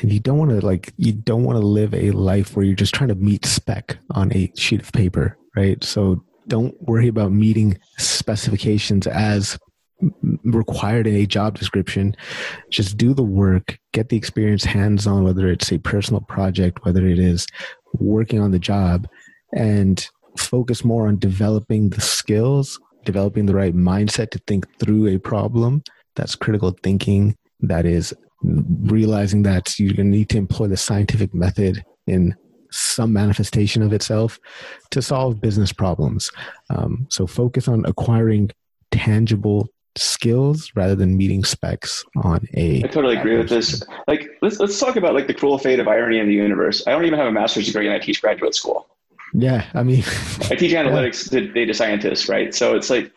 [0.01, 2.75] And you don't want to like you don't want to live a life where you're
[2.75, 5.81] just trying to meet spec on a sheet of paper, right?
[5.83, 9.57] So don't worry about meeting specifications as
[10.43, 12.15] required in a job description
[12.69, 17.07] just do the work get the experience hands on whether it's a personal project whether
[17.07, 17.47] it is
[17.95, 19.07] working on the job
[19.53, 20.07] and
[20.41, 25.83] focus more on developing the skills, developing the right mindset to think through a problem.
[26.15, 27.35] That's critical thinking.
[27.61, 32.35] That is realizing that you're going to need to employ the scientific method in
[32.71, 34.39] some manifestation of itself
[34.91, 36.31] to solve business problems.
[36.69, 38.51] Um, so focus on acquiring
[38.91, 43.81] tangible skills rather than meeting specs on a I totally agree with this.
[44.07, 46.85] Like let's let's talk about like the cruel fate of irony in the universe.
[46.85, 48.87] I don't even have a master's degree and I teach graduate school.
[49.33, 50.03] Yeah, I mean,
[50.49, 52.53] I teach analytics to data scientists, right?
[52.53, 53.11] So it's like,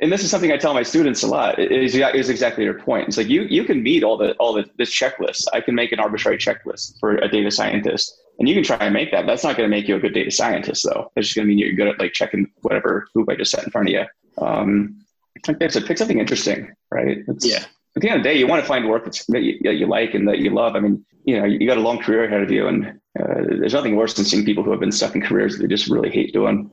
[0.00, 1.58] and this is something I tell my students a lot.
[1.58, 3.08] Is is exactly your point.
[3.08, 5.46] It's like you you can meet all the all the this checklist.
[5.52, 8.92] I can make an arbitrary checklist for a data scientist, and you can try and
[8.92, 9.26] make that.
[9.26, 11.10] That's not going to make you a good data scientist, though.
[11.16, 13.64] It's just going to mean you're good at like checking whatever hoop I just set
[13.64, 14.44] in front of you.
[14.44, 15.00] Um,
[15.46, 17.18] like I said, pick something interesting, right?
[17.28, 17.64] It's, yeah.
[17.96, 19.86] At the end of the day, you want to find work that you, that you
[19.86, 20.74] like and that you love.
[20.74, 23.74] I mean, you know, you got a long career ahead of you, and uh, there's
[23.74, 26.10] nothing worse than seeing people who have been stuck in careers that they just really
[26.10, 26.70] hate doing.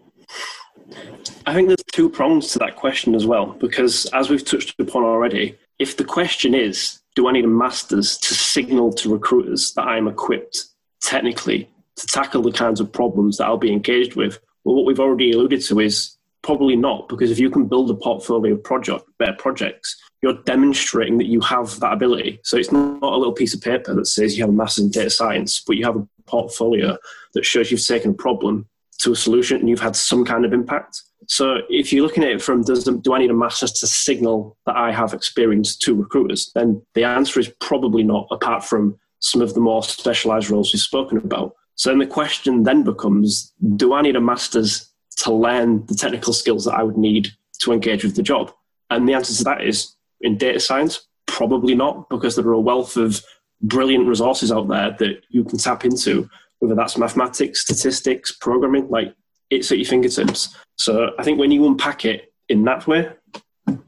[1.45, 5.03] I think there's two prongs to that question as well, because as we've touched upon
[5.03, 9.83] already, if the question is, do I need a master's to signal to recruiters that
[9.83, 10.65] I'm equipped
[11.01, 14.39] technically to tackle the kinds of problems that I'll be engaged with?
[14.63, 17.95] Well, what we've already alluded to is probably not, because if you can build a
[17.95, 22.39] portfolio of project, better projects, you're demonstrating that you have that ability.
[22.43, 24.91] So it's not a little piece of paper that says you have a master's in
[24.91, 26.97] data science, but you have a portfolio
[27.33, 28.67] that shows you've taken a problem
[28.99, 31.01] to a solution and you've had some kind of impact.
[31.27, 34.57] So if you're looking at it from does do I need a master's to signal
[34.65, 39.41] that I have experience to recruiters, then the answer is probably not, apart from some
[39.41, 41.55] of the more specialized roles we've spoken about.
[41.75, 46.33] So then the question then becomes, do I need a master's to learn the technical
[46.33, 48.51] skills that I would need to engage with the job?
[48.89, 52.59] And the answer to that is in data science, probably not, because there are a
[52.59, 53.23] wealth of
[53.61, 59.13] brilliant resources out there that you can tap into, whether that's mathematics, statistics, programming, like
[59.49, 60.55] it's at your fingertips.
[60.77, 63.09] So I think when you unpack it in that way,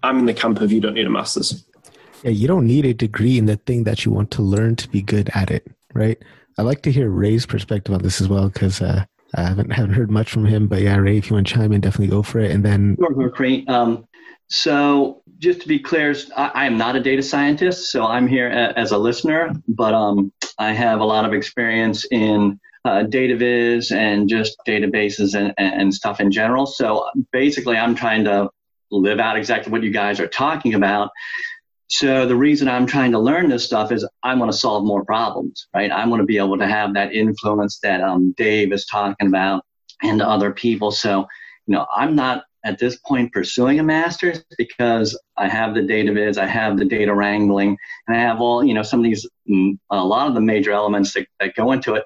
[0.04, 1.66] I'm in the camp of you don't need a master's.
[2.24, 4.88] Yeah, you don't need a degree in the thing that you want to learn to
[4.90, 6.18] be good at it, right?
[6.58, 9.04] I like to hear Ray's perspective on this as well because uh,
[9.36, 10.68] I haven't haven't heard much from him.
[10.68, 12.52] But yeah, Ray, if you want to chime in, definitely go for it.
[12.52, 12.96] And then,
[13.34, 13.68] great.
[13.70, 14.08] Um,
[14.48, 18.50] so just to be clear, I, I, am not a data scientist, so I'm here
[18.50, 23.36] a, as a listener, but um, I have a lot of experience in uh, data
[23.36, 26.66] viz and just databases and, and stuff in general.
[26.66, 28.50] So basically, I'm trying to
[28.90, 31.12] live out exactly what you guys are talking about.
[31.90, 35.04] So the reason I'm trying to learn this stuff is I want to solve more
[35.04, 35.92] problems, right?
[35.92, 39.66] I want to be able to have that influence that um, Dave is talking about
[40.02, 40.92] and other people.
[40.92, 41.28] So,
[41.68, 46.14] you know, I'm not at this point pursuing a master's because I have the data
[46.14, 49.28] viz, I have the data wrangling, and I have all, you know, some of these,
[49.50, 52.04] mm, a lot of the major elements that, that go into it,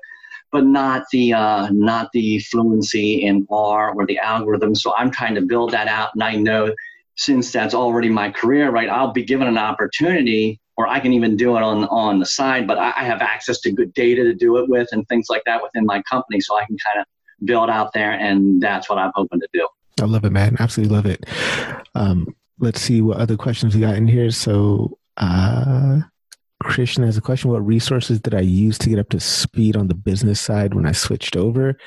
[0.52, 4.74] but not the, uh, not the fluency in R or the algorithm.
[4.74, 6.10] So I'm trying to build that out.
[6.14, 6.74] And I know
[7.16, 11.36] since that's already my career, right, I'll be given an opportunity or I can even
[11.36, 14.34] do it on, on the side, but I, I have access to good data to
[14.34, 16.40] do it with and things like that within my company.
[16.40, 17.06] So I can kind of
[17.46, 18.12] build out there.
[18.12, 19.68] And that's what I'm hoping to do.
[20.00, 20.56] I love it, man.
[20.60, 21.26] Absolutely love it.
[21.96, 24.32] Um, let's see what other questions we got in here.
[24.32, 26.00] So, uh,
[26.64, 27.52] Christian has a question.
[27.52, 30.86] What resources did I use to get up to speed on the business side when
[30.86, 31.78] I switched over?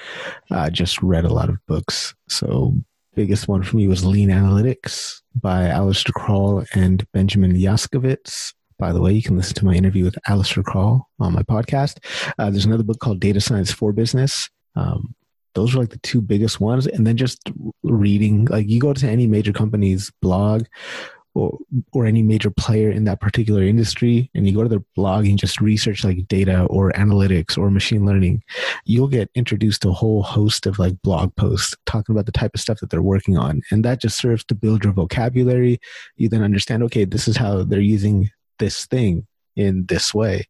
[0.51, 2.15] I uh, just read a lot of books.
[2.29, 2.75] So,
[3.15, 8.55] biggest one for me was Lean Analytics by Alistair Croll and Benjamin Yoskovitz.
[8.79, 11.99] By the way, you can listen to my interview with Alistair Croll on my podcast.
[12.39, 14.49] Uh, there's another book called Data Science for Business.
[14.75, 15.15] Um,
[15.55, 16.87] those are like the two biggest ones.
[16.87, 17.51] And then just
[17.83, 20.65] reading like you go to any major company's blog
[21.35, 21.59] or,
[21.93, 25.39] or any major player in that particular industry and you go to their blog and
[25.39, 28.43] just research like data or analytics or machine learning
[28.85, 32.51] you'll get introduced to a whole host of like blog posts talking about the type
[32.55, 33.63] of stuff that they're working on.
[33.71, 35.81] And that just serves to build your vocabulary.
[36.17, 39.27] You then understand okay this is how they're using this thing
[39.57, 40.49] in this way.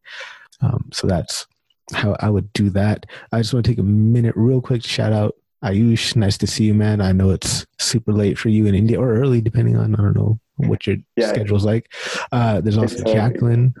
[0.61, 1.47] Um, so that's
[1.93, 5.13] how i would do that i just want to take a minute real quick shout
[5.13, 7.01] out Ayush, nice to see you, man.
[7.01, 10.15] I know it's super late for you in India or early, depending on, I don't
[10.15, 11.29] know what your yeah.
[11.29, 11.93] schedule's like.
[12.31, 13.75] Uh, there's also Jacqueline.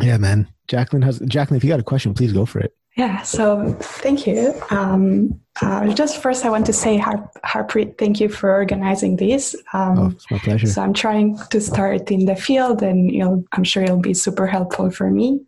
[0.00, 0.48] Yeah, man.
[0.68, 2.74] Jacqueline has, Jacqueline, if you got a question, please go for it.
[2.96, 4.54] Yeah, so thank you.
[4.70, 9.54] Um, uh, just first, I want to say, Har- Harpreet, thank you for organizing this.
[9.72, 10.66] Um, oh, it's my pleasure.
[10.66, 14.46] So I'm trying to start in the field, and you'll, I'm sure it'll be super
[14.46, 15.40] helpful for me.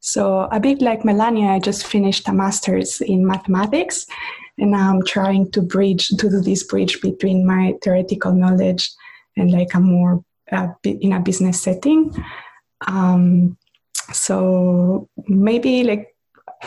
[0.00, 4.06] So a bit like Melania, I just finished a master's in mathematics,
[4.58, 8.90] and now I'm trying to bridge to do this bridge between my theoretical knowledge
[9.36, 12.12] and like a more uh, in a business setting.
[12.86, 13.56] Um,
[14.12, 16.14] so maybe like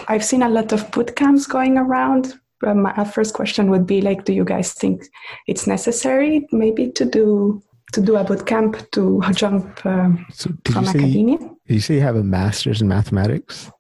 [0.08, 2.40] I've seen a lot of boot camps going around.
[2.60, 5.04] But my first question would be like, do you guys think
[5.48, 7.62] it's necessary maybe to do
[7.94, 11.38] to do a boot camp to jump um, so from academia?
[11.38, 13.72] did you say you have a master's in mathematics?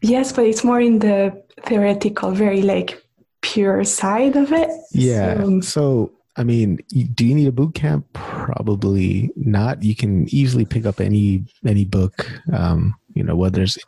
[0.00, 3.02] Yes, but it's more in the theoretical, very like
[3.42, 4.70] pure side of it.
[4.92, 5.36] Yeah.
[5.36, 6.78] So, so I mean,
[7.14, 8.06] do you need a boot camp?
[8.12, 9.82] Probably not.
[9.82, 12.26] You can easily pick up any any book.
[12.52, 13.78] Um, you know, whether it's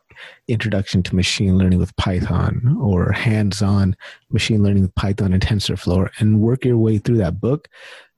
[0.48, 3.96] Introduction to Machine Learning with Python or Hands-on
[4.30, 7.68] Machine Learning with Python and TensorFlow, and work your way through that book.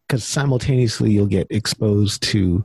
[0.08, 2.64] Because simultaneously, you'll get exposed to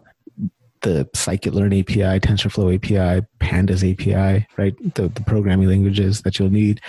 [0.82, 4.96] the scikit-learn API, TensorFlow API, Pandas API, right?
[4.96, 6.82] The, the programming languages that you'll need,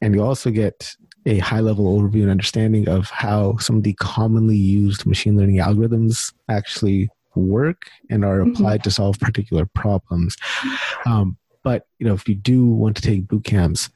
[0.00, 0.94] and you also get
[1.26, 5.56] a high level overview and understanding of how some of the commonly used machine learning
[5.56, 8.52] algorithms actually work and are mm-hmm.
[8.52, 8.84] applied mm-hmm.
[8.84, 10.36] to solve particular problems.
[11.04, 13.90] Um, but you know, if you do want to take boot camps,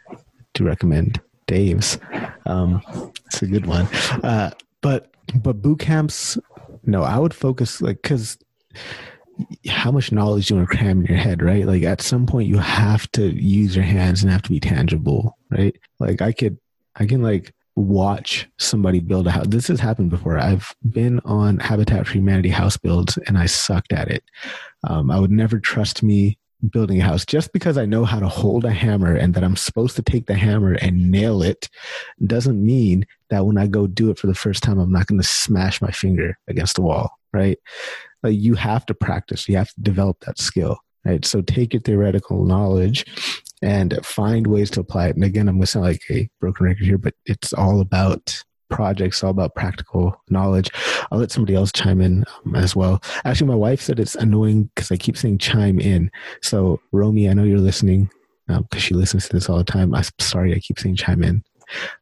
[0.55, 1.99] to recommend Dave's.
[2.47, 2.81] Um,
[3.27, 3.87] it's a good one.
[4.23, 4.51] Uh,
[4.85, 6.37] but but boot camps,
[6.85, 8.39] no, I would focus like because
[9.66, 11.64] how much knowledge do you want to cram in your head, right?
[11.64, 15.39] Like at some point you have to use your hands and have to be tangible,
[15.51, 15.74] right?
[15.99, 16.59] Like I could
[16.97, 19.47] I can like watch somebody build a house.
[19.49, 20.39] This has happened before.
[20.39, 24.22] I've been on Habitat for Humanity house builds and I sucked at it.
[24.87, 26.37] Um, I would never trust me
[26.71, 29.57] building a house just because I know how to hold a hammer and that I'm
[29.57, 31.69] supposed to take the hammer and nail it
[32.25, 35.21] doesn't mean that when I go do it for the first time, I'm not going
[35.21, 37.59] to smash my finger against the wall, right?
[38.23, 41.25] Like you have to practice, you have to develop that skill, right?
[41.25, 43.05] So take your theoretical knowledge
[43.62, 45.17] and find ways to apply it.
[45.17, 48.43] And again, I'm going to sound like a broken record here, but it's all about
[48.75, 50.68] projects, all about practical knowledge.
[51.11, 53.01] I'll let somebody else chime in um, as well.
[53.25, 56.11] Actually, my wife said it's annoying because I keep saying chime in.
[56.43, 58.11] So, Romy, I know you're listening
[58.49, 59.95] because um, she listens to this all the time.
[59.95, 61.45] I'm sorry, I keep saying chime in.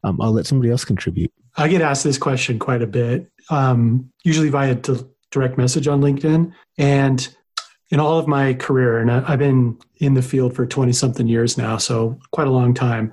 [0.02, 1.30] Um, I'll let somebody else contribute.
[1.58, 4.74] I get asked this question quite a bit, um, usually via
[5.30, 6.52] direct message on LinkedIn.
[6.78, 7.36] And
[7.90, 11.58] in all of my career, and I've been in the field for 20 something years
[11.58, 13.12] now, so quite a long time.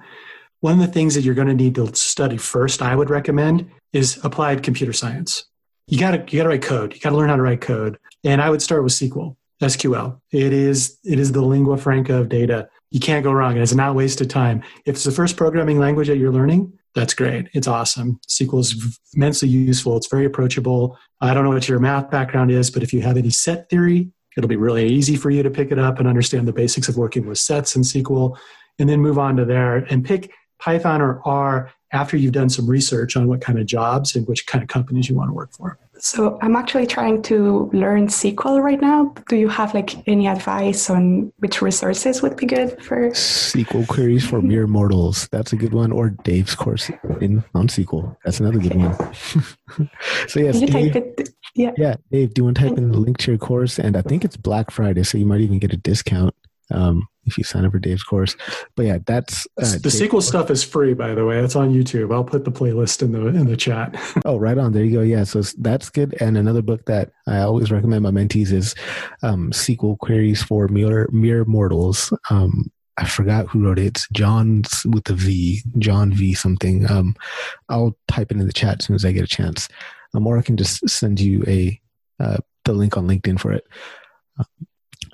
[0.62, 3.70] One of the things that you're going to need to study first, I would recommend,
[3.94, 5.46] is applied computer science.
[5.88, 6.94] You got to you got to write code.
[6.94, 10.20] You got to learn how to write code, and I would start with SQL, SQL.
[10.32, 12.70] It is it is the lingua franca of data.
[12.92, 13.58] You can't go wrong.
[13.58, 14.64] It's not wasted time.
[14.86, 17.48] If it's the first programming language that you're learning, that's great.
[17.54, 18.20] It's awesome.
[18.28, 19.98] SQL is immensely useful.
[19.98, 20.98] It's very approachable.
[21.22, 24.12] I don't know what your math background is, but if you have any set theory,
[24.40, 26.96] It'll be really easy for you to pick it up and understand the basics of
[26.96, 28.38] working with sets in SQL,
[28.80, 32.68] and then move on to there and pick Python or R after you've done some
[32.68, 35.52] research on what kind of jobs and which kind of companies you want to work
[35.52, 35.78] for.
[35.98, 39.14] So I'm actually trying to learn SQL right now.
[39.28, 44.26] Do you have like any advice on which resources would be good for SQL queries
[44.26, 45.28] for mere mortals?
[45.32, 45.92] That's a good one.
[45.92, 46.90] Or Dave's course
[47.20, 48.16] in on SQL.
[48.24, 48.96] That's another good one.
[50.28, 51.96] so yes, Dave, it, yeah, yeah.
[52.12, 53.78] Dave, do you want to type in the link to your course?
[53.78, 56.34] And I think it's Black Friday, so you might even get a discount.
[56.72, 58.36] Um, if you sign up for Dave's course.
[58.76, 61.40] But yeah, that's uh, the SQL stuff is free, by the way.
[61.40, 62.14] It's on YouTube.
[62.14, 63.96] I'll put the playlist in the in the chat.
[64.26, 64.74] oh, right on.
[64.74, 65.02] There you go.
[65.02, 66.16] Yeah, so that's good.
[66.20, 68.76] And another book that I always recommend my mentees is
[69.22, 72.12] um, SQL Queries for Mere, Mere Mortals.
[72.30, 73.86] Um, I forgot who wrote it.
[73.86, 76.90] It's John's with a V, John V something.
[76.90, 77.16] Um,
[77.70, 79.70] I'll type it in the chat as soon as I get a chance.
[80.14, 81.80] Um, or I can just send you a
[82.20, 83.66] uh, the link on LinkedIn for it.
[84.38, 84.68] Um,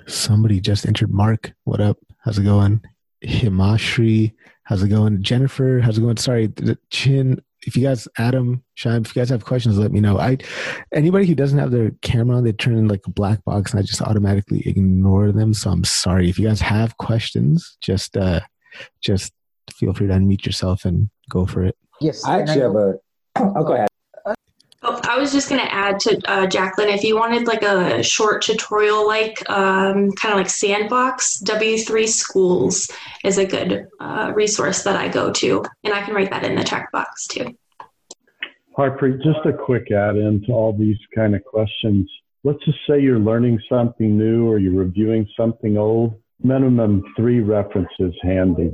[0.06, 1.12] somebody just entered.
[1.12, 1.98] Mark, what up?
[2.18, 2.82] How's it going?
[3.24, 4.32] Himashri,
[4.64, 5.22] how's it going?
[5.22, 6.16] Jennifer, how's it going?
[6.16, 6.52] Sorry,
[6.90, 10.18] Chin if you guys, Adam, Shine, if you guys have questions, let me know.
[10.18, 10.38] I
[10.92, 13.80] anybody who doesn't have their camera on, they turn in like a black box, and
[13.80, 15.52] I just automatically ignore them.
[15.52, 16.30] So I'm sorry.
[16.30, 18.40] If you guys have questions, just uh,
[19.02, 19.32] just
[19.72, 21.76] feel free to unmute yourself and go for it.
[22.00, 22.94] Yes, I actually have a.
[23.38, 23.88] Oh, go ahead.
[24.82, 28.02] Oh, I was just going to add to uh, Jacqueline, if you wanted like a
[28.02, 32.90] short tutorial, like um, kind of like Sandbox, W3 Schools
[33.24, 35.64] is a good uh, resource that I go to.
[35.82, 37.56] And I can write that in the chat box too.
[38.76, 42.08] Harpreet, just a quick add in to all these kind of questions.
[42.44, 46.20] Let's just say you're learning something new or you're reviewing something old.
[46.42, 48.70] Minimum three references handy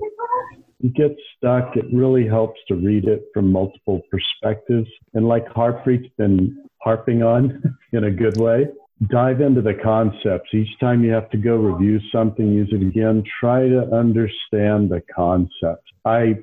[0.82, 4.88] you get stuck, it really helps to read it from multiple perspectives.
[5.14, 7.62] And like Harpreet's been harping on
[7.92, 8.66] in a good way,
[9.08, 10.50] dive into the concepts.
[10.52, 15.02] Each time you have to go review something, use it again, try to understand the
[15.14, 15.88] concepts.
[16.04, 16.34] I,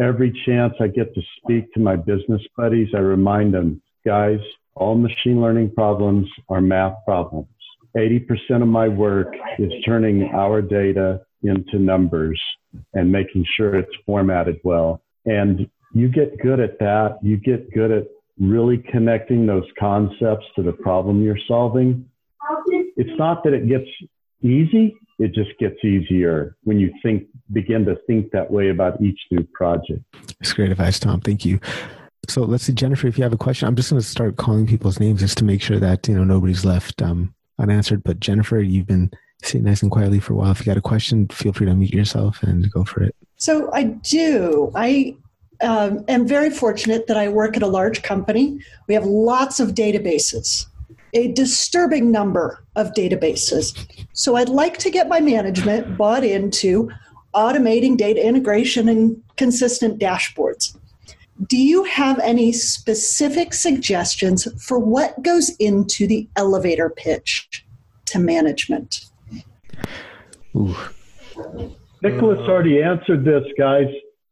[0.00, 4.38] every chance I get to speak to my business buddies, I remind them, guys,
[4.76, 7.48] all machine learning problems are math problems.
[7.96, 12.40] 80% of my work is turning our data into numbers
[12.94, 15.02] and making sure it's formatted well.
[15.24, 17.18] And you get good at that.
[17.22, 18.04] You get good at
[18.38, 22.08] really connecting those concepts to the problem you're solving.
[22.96, 23.88] It's not that it gets
[24.42, 29.18] easy, it just gets easier when you think begin to think that way about each
[29.30, 30.02] new project.
[30.40, 31.20] That's great advice, Thom.
[31.20, 31.60] Thank you.
[32.28, 34.66] So let's see, Jennifer, if you have a question, I'm just going to start calling
[34.66, 38.02] people's names just to make sure that you know nobody's left um, unanswered.
[38.04, 39.10] But Jennifer, you've been
[39.42, 40.50] sit nice and quietly for a while.
[40.50, 43.14] If you got a question, feel free to unmute yourself and go for it.
[43.36, 44.70] So I do.
[44.74, 45.16] I
[45.62, 48.60] um, am very fortunate that I work at a large company.
[48.88, 50.66] We have lots of databases,
[51.14, 53.76] a disturbing number of databases.
[54.12, 56.90] So I'd like to get my management bought into
[57.34, 60.76] automating data integration and consistent dashboards.
[61.48, 67.64] Do you have any specific suggestions for what goes into the elevator pitch
[68.06, 69.06] to management?
[70.56, 70.74] Ooh.
[72.02, 73.86] Nicholas already answered this, guys.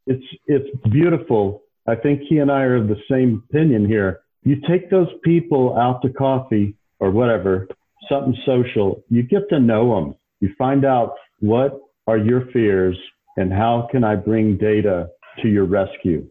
[0.06, 1.62] It's it's beautiful.
[1.86, 4.20] I think he and I are of the same opinion here.
[4.42, 7.68] You take those people out to coffee or whatever,
[8.08, 9.02] something social.
[9.08, 10.14] You get to know them.
[10.40, 12.96] You find out what are your fears
[13.36, 15.08] and how can I bring data
[15.42, 16.28] to your rescue.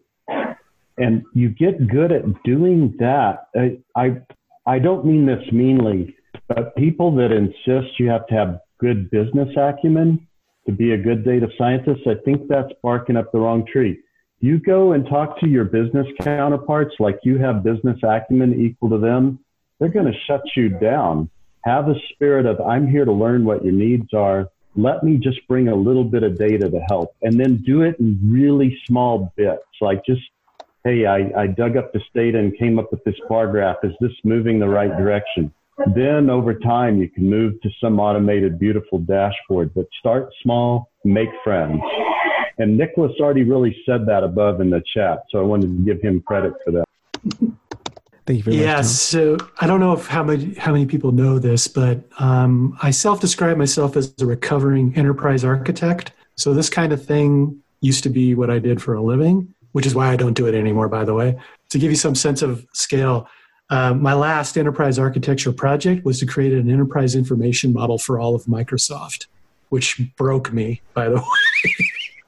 [0.98, 3.46] And you get good at doing that.
[3.56, 4.20] I I,
[4.66, 6.14] I don't mean this meanly,
[6.48, 10.26] but people that insist you have to have good business acumen
[10.66, 14.00] to be a good data scientist, I think that's barking up the wrong tree.
[14.40, 18.98] You go and talk to your business counterparts like you have business acumen equal to
[18.98, 19.38] them,
[19.78, 21.30] they're going to shut you down.
[21.64, 24.48] Have a spirit of, I'm here to learn what your needs are.
[24.76, 27.98] Let me just bring a little bit of data to help and then do it
[27.98, 29.62] in really small bits.
[29.80, 30.22] Like just,
[30.84, 33.78] hey, I, I dug up this data and came up with this bar graph.
[33.82, 35.52] Is this moving the right direction?
[35.94, 41.30] Then over time, you can move to some automated, beautiful dashboard, but start small, make
[41.42, 41.80] friends.
[42.58, 45.24] And Nicholas already really said that above in the chat.
[45.30, 46.84] So I wanted to give him credit for that.
[48.26, 48.86] Thank you very yeah, much.
[48.86, 52.90] so I don't know if how many how many people know this, but um, I
[52.90, 56.12] self-describe myself as a recovering enterprise architect.
[56.36, 59.86] So this kind of thing used to be what I did for a living, which
[59.86, 60.88] is why I don't do it anymore.
[60.88, 61.38] By the way,
[61.70, 63.26] to give you some sense of scale,
[63.70, 68.34] uh, my last enterprise architecture project was to create an enterprise information model for all
[68.34, 69.26] of Microsoft,
[69.68, 71.22] which broke me, by the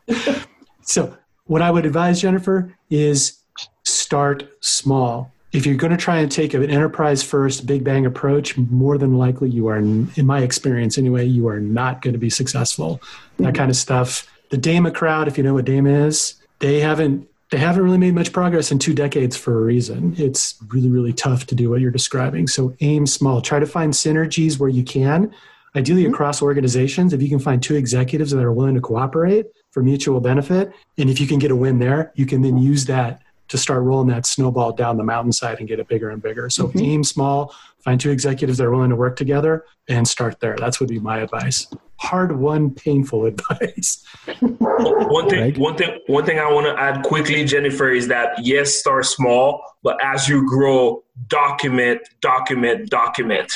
[0.17, 0.37] way.
[0.83, 1.17] so,
[1.47, 3.43] what I would advise, Jennifer, is
[3.85, 5.33] start small.
[5.51, 9.19] If you're going to try and take an enterprise first, big bang approach, more than
[9.19, 13.03] likely you are, in my experience anyway, you are not going to be successful.
[13.39, 14.33] That kind of stuff.
[14.51, 18.15] The DAMA crowd, if you know what DAMA is, they haven't they haven't really made
[18.15, 20.15] much progress in two decades for a reason.
[20.17, 22.49] It's really, really tough to do what you're describing.
[22.49, 23.43] So aim small.
[23.43, 25.35] Try to find synergies where you can,
[25.77, 26.15] ideally mm-hmm.
[26.15, 27.13] across organizations.
[27.13, 31.11] If you can find two executives that are willing to cooperate for mutual benefit, and
[31.11, 34.09] if you can get a win there, you can then use that to start rolling
[34.09, 36.49] that snowball down the mountainside and get it bigger and bigger.
[36.49, 36.79] So mm-hmm.
[36.79, 40.57] aim small, find two executives that are willing to work together, and start there.
[40.59, 41.67] That's would be my advice
[42.03, 44.05] hard won, painful advice.
[44.41, 48.75] one thing, one thing, one thing I want to add quickly, Jennifer, is that yes,
[48.75, 53.53] start small, but as you grow, document, document, document.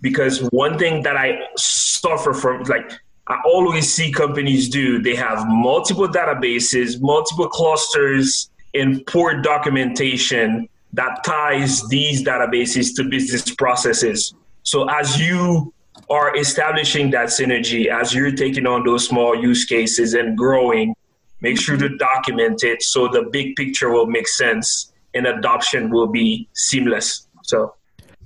[0.00, 2.92] Because one thing that I suffer from, like
[3.28, 11.24] I always see companies do, they have multiple databases, multiple clusters, and poor documentation that
[11.24, 14.34] ties these databases to business processes.
[14.62, 15.72] So as you
[16.10, 20.94] are establishing that synergy as you're taking on those small use cases and growing,
[21.40, 26.06] make sure to document it so the big picture will make sense and adoption will
[26.06, 27.26] be seamless.
[27.44, 27.74] So,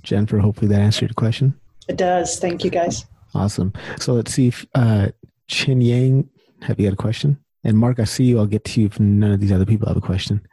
[0.03, 1.59] Jennifer, hopefully that answered your question.
[1.87, 2.39] It does.
[2.39, 3.05] Thank you, guys.
[3.33, 3.73] Awesome.
[3.99, 5.09] So let's see if uh,
[5.47, 6.29] Chin Yang,
[6.61, 7.37] have you got a question?
[7.63, 8.39] And Mark, I see you.
[8.39, 10.45] I'll get to you if none of these other people have a question.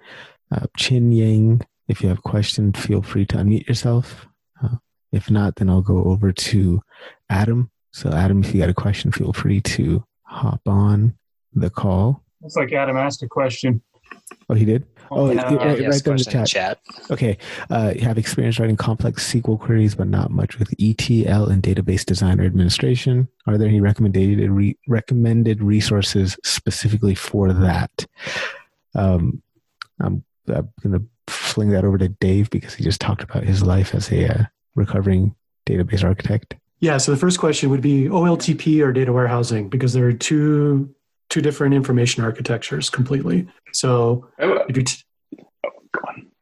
[0.50, 4.26] Uh, Chin Yang, if you have a question, feel free to unmute yourself.
[4.62, 4.76] Uh,
[5.12, 6.82] if not, then I'll go over to
[7.30, 7.70] Adam.
[7.92, 11.16] So, Adam, if you got a question, feel free to hop on
[11.54, 12.22] the call.
[12.42, 13.82] Looks like Adam asked a question.
[14.48, 14.86] Oh, he did?
[15.10, 16.78] Oh, Yeah, right, he right has there in the question in chat.
[17.10, 17.38] Okay.
[17.70, 22.04] Uh, you have experience writing complex SQL queries, but not much with ETL and database
[22.04, 23.28] design or administration.
[23.46, 28.06] Are there any recommended re- recommended resources specifically for that?
[28.94, 29.42] Um,
[30.00, 33.62] I'm, I'm going to fling that over to Dave because he just talked about his
[33.62, 35.34] life as a uh, recovering
[35.66, 36.54] database architect.
[36.80, 36.98] Yeah.
[36.98, 40.94] So the first question would be OLTP or data warehousing because there are two
[41.28, 43.46] two different information architectures completely.
[43.72, 45.02] So if you t-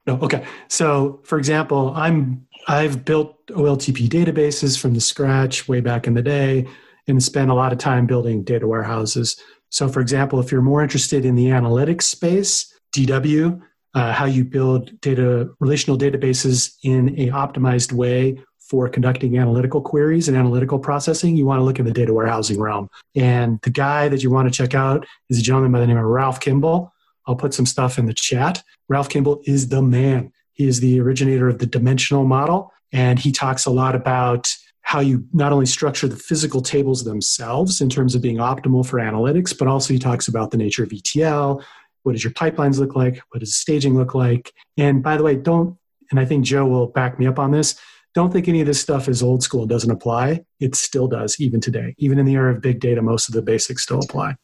[0.06, 0.44] no, okay.
[0.68, 6.22] So for example, I'm I've built OLTP databases from the scratch way back in the
[6.22, 6.66] day
[7.08, 9.40] and spent a lot of time building data warehouses.
[9.70, 13.60] So for example, if you're more interested in the analytics space, DW,
[13.96, 20.28] uh, how you build data relational databases in a optimized way for conducting analytical queries
[20.28, 22.90] and analytical processing, you want to look in the data warehousing realm.
[23.14, 25.96] And the guy that you want to check out is a gentleman by the name
[25.96, 26.92] of Ralph Kimball.
[27.26, 28.62] I'll put some stuff in the chat.
[28.88, 30.30] Ralph Kimball is the man.
[30.52, 35.00] He is the originator of the dimensional model, and he talks a lot about how
[35.00, 39.56] you not only structure the physical tables themselves in terms of being optimal for analytics,
[39.56, 41.64] but also he talks about the nature of ETL.
[42.06, 43.20] What does your pipelines look like?
[43.30, 44.52] What does staging look like?
[44.78, 45.76] And by the way, don't,
[46.12, 47.74] and I think Joe will back me up on this,
[48.14, 50.44] don't think any of this stuff is old school doesn't apply.
[50.60, 51.96] It still does, even today.
[51.98, 54.36] Even in the era of big data, most of the basics still apply.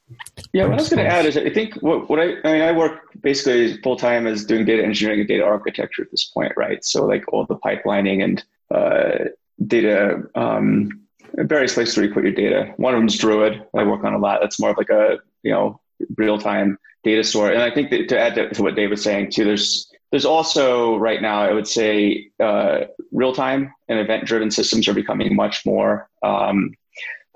[0.53, 2.63] Yeah, what I was going to add is I think what, what I, I mean,
[2.63, 6.53] I work basically full time as doing data engineering and data architecture at this point,
[6.57, 6.85] right?
[6.85, 8.45] So like all the pipelining and
[8.75, 9.27] uh,
[9.69, 10.91] data, um,
[11.35, 12.75] various places where you put your data.
[12.77, 13.65] One of them is Druid.
[13.77, 14.41] I work on a lot.
[14.43, 15.81] That's more of like a you know
[16.17, 17.50] real time data store.
[17.50, 20.26] And I think that to add to, to what Dave was saying too, there's there's
[20.26, 22.80] also right now, I would say, uh,
[23.12, 26.74] real time and event driven systems are becoming much more, um,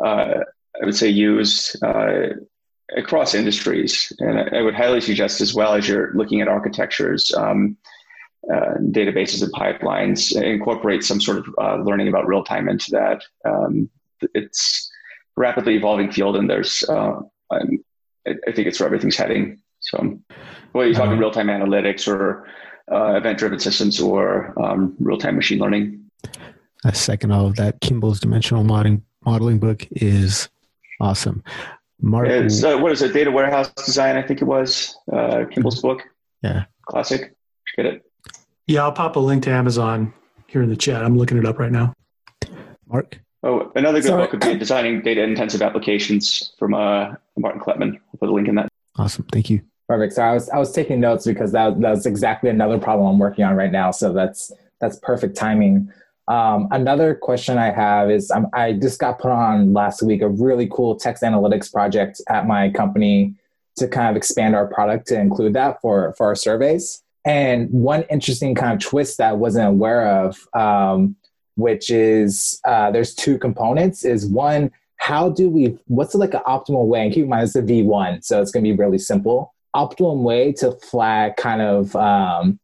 [0.04, 0.34] uh,
[0.80, 2.34] I would say, used uh,
[2.94, 4.12] across industries.
[4.18, 7.78] And I, I would highly suggest, as well as you're looking at architectures, um,
[8.52, 13.22] uh, databases and pipelines, incorporate some sort of uh, learning about real time into that.
[13.46, 13.88] Um,
[14.34, 14.92] it's
[15.34, 17.20] rapidly evolving field, and there's, uh,
[18.27, 19.61] I, I think it's where everything's heading.
[19.81, 20.18] So,
[20.72, 22.49] whether you're talking real time analytics or
[22.91, 26.05] uh, event driven systems or um, real time machine learning.
[26.85, 27.81] A second all of that.
[27.81, 30.49] Kimball's dimensional modeling modeling book is
[31.01, 31.43] awesome.
[32.01, 33.12] Mark, It's, uh, what is it?
[33.12, 34.97] Data warehouse design, I think it was.
[35.12, 36.03] Uh, Kimball's book.
[36.43, 36.64] Yeah.
[36.83, 37.35] Classic.
[37.74, 38.03] Get it.
[38.66, 40.12] Yeah, I'll pop a link to Amazon
[40.47, 41.03] here in the chat.
[41.03, 41.95] I'm looking it up right now.
[42.87, 43.20] Mark?
[43.47, 44.22] Oh, another good Sorry.
[44.24, 47.94] book would be Designing Data Intensive Applications from uh, Martin Kleppmann.
[47.94, 48.68] I'll put a link in that.
[48.97, 49.24] Awesome.
[49.30, 49.62] Thank you.
[49.88, 50.14] Perfect.
[50.14, 53.44] So I was I was taking notes because that that's exactly another problem I'm working
[53.44, 53.92] on right now.
[53.92, 55.92] So that's that's perfect timing.
[56.26, 60.28] Um, another question I have is um, I just got put on last week a
[60.28, 63.36] really cool text analytics project at my company
[63.76, 67.05] to kind of expand our product to include that for for our surveys.
[67.24, 71.14] And one interesting kind of twist that I wasn't aware of, um,
[71.57, 74.04] which is uh, there's two components.
[74.04, 77.54] Is one how do we what's like an optimal way and keep in mind it's
[77.54, 81.94] a v1 so it's going to be really simple optimum way to flag kind of
[81.94, 82.59] um,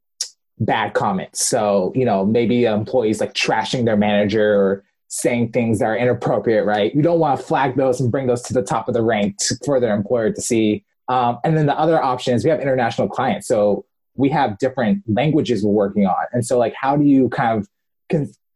[0.59, 1.47] bad comments.
[1.47, 6.65] So, you know, maybe employees like trashing their manager or saying things that are inappropriate,
[6.65, 6.95] right?
[6.95, 9.37] You don't want to flag those and bring those to the top of the rank
[9.39, 10.85] to, for their employer to see.
[11.09, 13.47] Um, and then the other option is we have international clients.
[13.47, 13.85] So
[14.15, 16.25] we have different languages we're working on.
[16.33, 17.69] And so, like, how do you kind of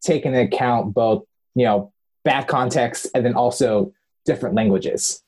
[0.07, 1.93] take into account both, you know,
[2.25, 3.93] bad context and then also
[4.25, 5.23] different languages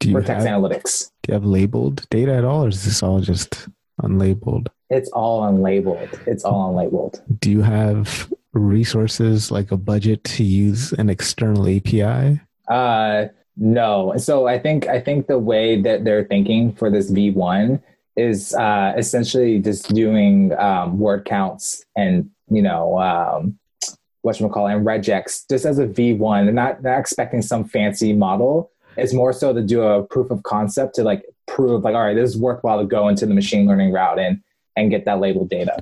[0.00, 1.10] Do you for text have, analytics?
[1.22, 3.68] Do you have labeled data at all, or is this all just
[4.02, 4.68] unlabeled?
[4.90, 6.26] It's all unlabeled.
[6.26, 7.20] It's all unlabeled.
[7.40, 12.40] Do you have resources like a budget to use an external API?
[12.68, 14.14] Uh, no.
[14.16, 17.82] So I think I think the way that they're thinking for this V1
[18.16, 23.58] is uh, essentially just doing um, word counts and you know um,
[24.28, 26.44] what you call and regex just as a V1.
[26.44, 28.70] They're not not expecting some fancy model.
[28.96, 32.14] It's more so to do a proof of concept to like prove like all right,
[32.14, 34.40] this is worthwhile to go into the machine learning route and
[34.76, 35.76] and get that labeled data.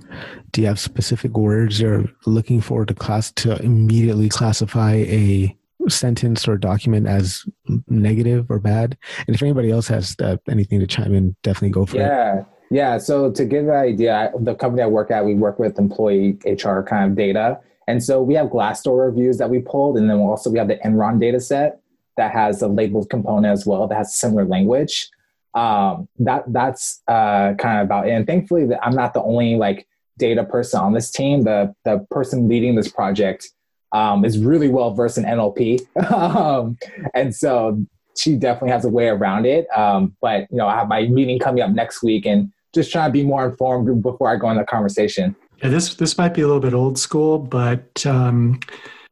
[0.53, 5.55] Do you have specific words you're looking for to class to immediately classify a
[5.89, 7.45] sentence or document as
[7.89, 8.97] negative or bad?
[9.27, 12.05] And if anybody else has uh, anything to chime in, definitely go for yeah.
[12.05, 12.09] it.
[12.09, 12.45] Yeah.
[12.71, 12.99] Yeah.
[12.99, 16.81] So to give an idea, the company I work at, we work with employee HR
[16.81, 17.61] kind of data.
[17.89, 20.77] And so we have Glassdoor reviews that we pulled, and then also we have the
[20.77, 21.81] Enron data set
[22.17, 25.09] that has a labeled component as well that has similar language.
[25.55, 28.11] Um, that that's uh, kind of about it.
[28.11, 29.87] And thankfully, I'm not the only like
[30.19, 31.45] data person on this team.
[31.45, 33.49] The the person leading this project
[33.93, 35.81] um, is really well versed in NLP,
[36.13, 36.77] um,
[37.15, 37.83] and so
[38.19, 39.67] she definitely has a way around it.
[39.77, 43.09] Um, but you know, I have my meeting coming up next week, and just trying
[43.09, 45.35] to be more informed before I go in the conversation.
[45.63, 48.61] Yeah, this this might be a little bit old school, but um,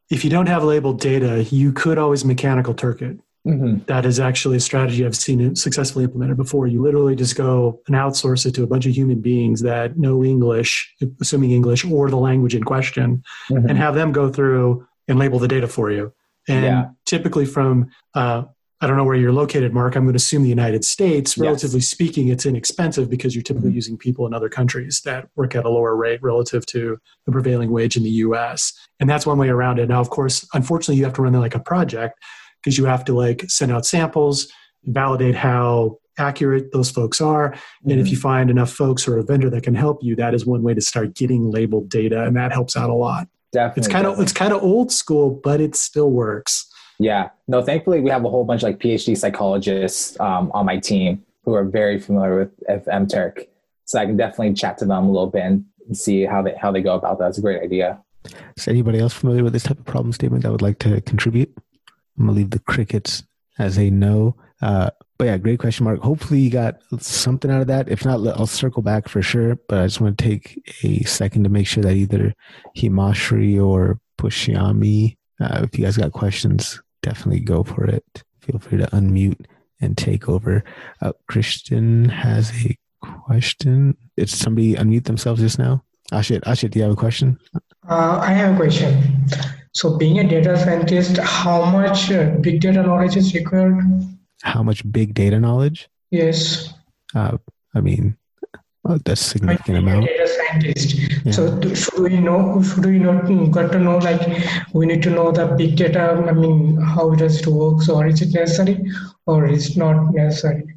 [0.09, 3.19] if you don't have labeled data, you could always mechanical Turk it.
[3.47, 3.83] Mm-hmm.
[3.85, 6.65] That is actually a strategy I've seen it successfully implemented before.
[6.65, 10.23] You literally just go and outsource it to a bunch of human beings that know
[10.23, 10.91] English,
[11.21, 13.69] assuming English or the language in question, Mhm.
[13.69, 16.11] and have them go through and label the data for you.
[16.47, 16.85] And Yeah.
[17.05, 18.45] typically from, uh,
[18.85, 19.95] I don't know where you're located, Mark.
[19.95, 21.39] I'm going to assume the United States.
[21.39, 23.75] Relatively speaking, it's inexpensive because you're typically Mm-hmm.
[23.75, 27.71] using people in other countries that work at a lower rate relative to the prevailing
[27.71, 28.73] wage in the US.
[28.99, 29.89] And that's one way around it.
[29.89, 32.19] Now, of course, unfortunately, you have to run like a project
[32.61, 34.51] because you have to like send out samples,
[34.83, 37.53] validate how accurate those folks are.
[37.53, 37.99] And Mm-hmm.
[38.01, 40.61] if you find enough folks or a vendor that can help you, that is one
[40.61, 42.23] way to start getting labeled data.
[42.23, 43.27] And that helps out a lot.
[43.51, 43.79] Definitely.
[43.81, 46.67] It's kind of it's kind of old school, but it still works.
[46.99, 47.29] Yeah.
[47.47, 51.23] No, thankfully we have a whole bunch of like PhD psychologists um, on my team
[51.43, 53.47] who are very familiar with FMTurk.
[53.85, 56.71] So I can definitely chat to them a little bit and see how they how
[56.71, 57.29] they go about that.
[57.29, 58.01] It's a great idea.
[58.57, 61.53] Is anybody else familiar with this type of problem statement that would like to contribute?
[62.17, 63.23] I'm gonna leave the crickets
[63.59, 64.35] as a no.
[64.61, 65.99] Uh, but yeah, great question, Mark.
[65.99, 67.89] Hopefully you got something out of that.
[67.89, 69.57] If not, I'll circle back for sure.
[69.67, 72.33] But I just want to take a second to make sure that either
[72.75, 78.23] Himashri or Pushyami, uh, if you guys got questions, definitely go for it.
[78.41, 79.45] Feel free to unmute
[79.79, 80.63] and take over.
[81.01, 83.95] Uh, Christian has a question.
[84.17, 85.83] Did somebody unmute themselves just now?
[86.11, 87.37] Ashit, Ashit, do you have a question?
[87.87, 88.91] Uh, I have a question.
[89.73, 93.77] So, being a data scientist, how much uh, big data knowledge is required?
[94.41, 95.89] How much big data knowledge?
[96.11, 96.73] Yes,
[97.13, 97.37] Uh,
[97.73, 98.15] I mean,
[98.85, 100.05] uh, that's a significant amount.
[100.05, 101.35] data scientist.
[101.35, 102.61] So, do, should we know?
[102.61, 103.97] Should we not got to know?
[103.97, 104.21] Like,
[104.73, 106.23] we need to know the big data.
[106.27, 107.87] I mean, how does it work?
[107.89, 108.83] Or is it necessary,
[109.25, 110.75] or is it not necessary?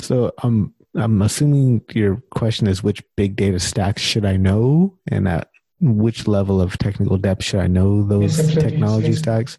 [0.00, 5.28] So um, I'm assuming your question is which big data stacks should I know, and
[5.28, 5.48] at
[5.80, 9.18] which level of technical depth should I know those Yes, technology Yes.
[9.18, 9.58] stacks?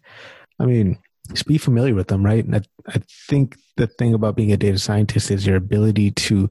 [0.58, 0.98] I mean,
[1.32, 2.44] just be familiar with them, right?
[2.44, 6.50] And I, I think the thing about being a data scientist is your ability to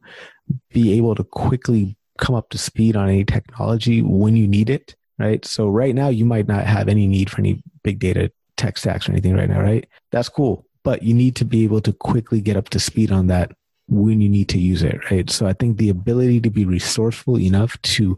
[0.71, 4.95] be able to quickly come up to speed on any technology when you need it,
[5.19, 5.43] right?
[5.45, 9.07] So right now you might not have any need for any big data tech stacks
[9.07, 9.85] or anything right now, right?
[10.11, 10.65] That's cool.
[10.83, 13.51] But you need to be able to quickly get up to speed on that
[13.87, 15.29] when you need to use it, right?
[15.29, 18.17] So I think the ability to be resourceful enough to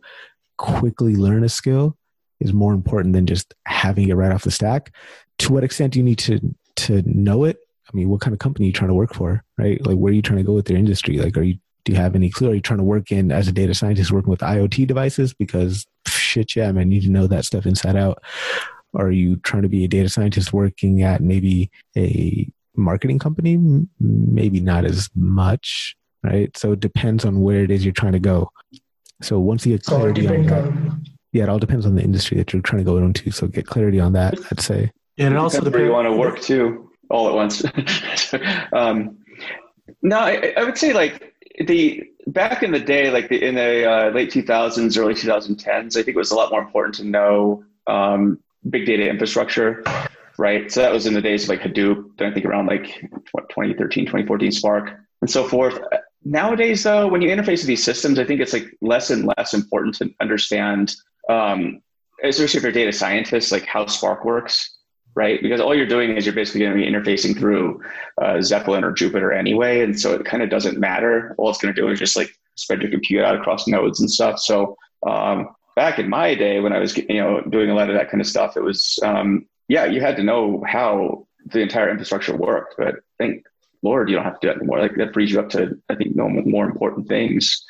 [0.58, 1.98] quickly learn a skill
[2.40, 4.94] is more important than just having it right off the stack.
[5.40, 6.40] To what extent do you need to
[6.78, 7.58] to know it?
[7.92, 9.84] I mean, what kind of company are you trying to work for, right?
[9.86, 11.18] Like, where are you trying to go with your industry?
[11.18, 11.58] Like, are you
[11.88, 12.52] do you have any clue?
[12.52, 15.34] Are you trying to work in as a data scientist working with IoT devices?
[15.34, 18.22] Because shit, yeah, man, you need to know that stuff inside out.
[18.94, 23.58] Are you trying to be a data scientist working at maybe a marketing company?
[24.02, 26.56] Maybe not as much, right?
[26.58, 28.52] So it depends on where it is you're trying to go.
[29.22, 31.06] So once you get clarity on that, on.
[31.32, 33.32] yeah, it all depends on the industry that you're trying to go into.
[33.32, 34.38] So get clarity on that.
[34.52, 34.92] I'd say.
[35.18, 37.64] And it also Depends where you want to work too, all at once.
[38.74, 39.20] um,
[40.02, 41.34] no, I, I would say like
[41.66, 46.04] the back in the day, like the, in the uh, late 2000s, early 2010s, I
[46.04, 48.40] think it was a lot more important to know um,
[48.70, 49.84] big data infrastructure,
[50.38, 50.72] right?
[50.72, 52.22] So that was in the days of like Hadoop.
[52.22, 55.80] I think around like what 2013, 2014, Spark, and so forth.
[56.24, 59.54] Nowadays, though, when you interface with these systems, I think it's like less and less
[59.54, 60.96] important to understand,
[61.30, 61.82] um,
[62.24, 64.77] especially if you're data scientist, like how Spark works
[65.18, 65.42] right?
[65.42, 67.82] Because all you're doing is you're basically going to be interfacing through
[68.22, 71.34] uh, Zeppelin or Jupyter anyway, and so it kind of doesn't matter.
[71.40, 74.10] All it's going to do is just like spread your compute out across nodes and
[74.10, 74.40] stuff.
[74.40, 77.96] So um, back in my day when I was you know doing a lot of
[77.96, 81.90] that kind of stuff, it was um, yeah, you had to know how the entire
[81.90, 82.76] infrastructure worked.
[82.78, 83.44] But thank
[83.82, 84.80] Lord, you don't have to do that anymore.
[84.80, 87.66] Like that frees you up to I think know more important things.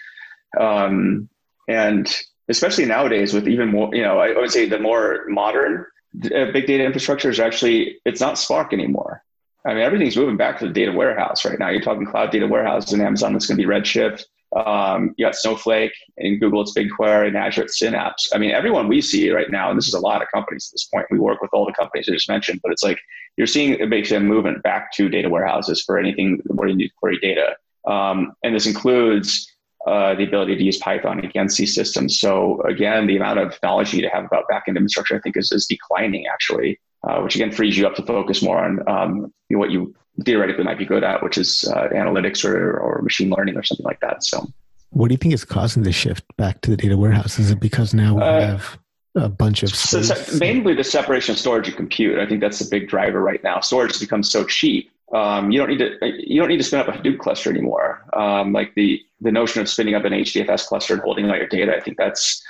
[0.59, 1.29] Um,
[1.69, 2.13] and
[2.49, 5.85] especially nowadays with even more, you know, I would say the more modern
[6.19, 9.23] big data infrastructure is actually it's not Spark anymore.
[9.65, 11.69] I mean, everything's moving back to the data warehouse right now.
[11.69, 14.23] You're talking cloud data warehouse in Amazon that's going to be Redshift.
[14.55, 18.29] Um, you got Snowflake in Google, it's BigQuery, and Azure, it's Synapse.
[18.33, 20.73] I mean, everyone we see right now, and this is a lot of companies at
[20.73, 21.05] this point.
[21.11, 22.97] We work with all the companies I just mentioned, but it's like
[23.35, 27.57] you're seeing a movement back to data warehouses for anything where you need query data.
[27.85, 29.53] Um, and this includes
[29.87, 32.19] uh, the ability to use Python against these systems.
[32.19, 35.37] So again, the amount of knowledge you need to have about backend infrastructure, I think,
[35.37, 39.33] is, is declining actually, uh, which again frees you up to focus more on um,
[39.49, 43.55] what you theoretically might be good at, which is uh, analytics or, or machine learning
[43.55, 44.23] or something like that.
[44.23, 44.45] So,
[44.89, 47.39] what do you think is causing the shift back to the data warehouse?
[47.39, 48.77] Is it because now we Uh, have
[49.15, 52.19] a bunch of so, so mainly the separation of storage and compute.
[52.19, 53.59] I think that's the big driver right now.
[53.61, 54.91] Storage has become so cheap.
[55.13, 58.03] Um, you don't need to you don't need to spin up a Hadoop cluster anymore.
[58.13, 61.47] Um, like the the notion of spinning up an HDFS cluster and holding all your
[61.47, 62.43] data, I think that's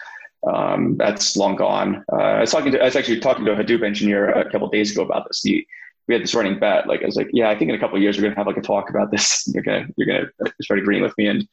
[0.51, 2.03] um, that's long gone.
[2.11, 4.67] Uh, I was talking to I was actually talking to a Hadoop engineer a couple
[4.69, 5.41] days ago about this.
[5.41, 5.65] The,
[6.07, 6.87] we had this running bet.
[6.87, 8.47] Like I was like, yeah, I think in a couple of years we're gonna have
[8.47, 9.45] like a talk about this.
[9.53, 11.47] You're gonna you're gonna start agreeing with me, and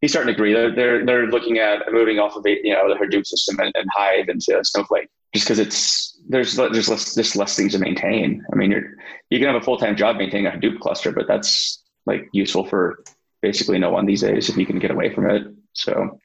[0.00, 0.52] he's starting to agree.
[0.52, 3.88] They're they're, they're looking at moving off of you know the Hadoop system and, and
[3.92, 8.44] Hive into Snowflake just because it's there's there's less there's less things to maintain.
[8.52, 8.84] I mean, you're
[9.30, 12.64] you can have a full time job maintaining a Hadoop cluster, but that's like useful
[12.66, 13.00] for
[13.42, 15.42] basically no one these days if you can get away from it.
[15.72, 16.18] So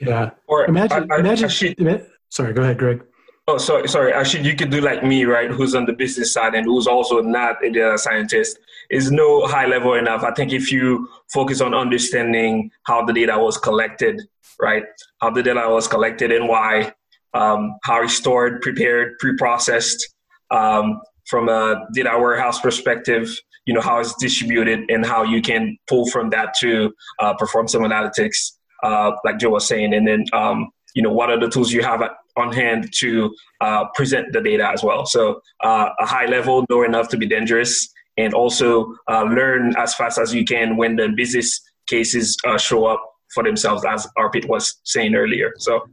[0.00, 0.30] Yeah.
[0.46, 1.46] Or imagine, I- I- imagine.
[1.46, 3.02] actually- ima- sorry, go ahead, Greg.
[3.48, 4.12] Oh, sorry, sorry.
[4.12, 5.50] Actually, you could do like me, right?
[5.50, 8.58] Who's on the business side and who's also not a data scientist.
[8.90, 10.22] Is no high level enough.
[10.22, 14.20] I think if you focus on understanding how the data was collected,
[14.60, 14.84] right?
[15.20, 16.92] How the data was collected and why,
[17.34, 20.14] um, how it's stored, prepared, pre-processed,
[20.50, 23.30] um, from a data warehouse perspective,
[23.64, 27.68] you know how it's distributed and how you can pull from that to uh, perform
[27.68, 28.52] some analytics,
[28.82, 31.82] uh, like Joe was saying, and then um, you know what are the tools you
[31.82, 35.06] have at, on hand to uh, present the data as well.
[35.06, 39.94] So uh, a high level, know enough to be dangerous, and also uh, learn as
[39.94, 43.04] fast as you can when the business cases uh, show up
[43.34, 45.52] for themselves, as Harpreet was saying earlier.
[45.58, 45.86] So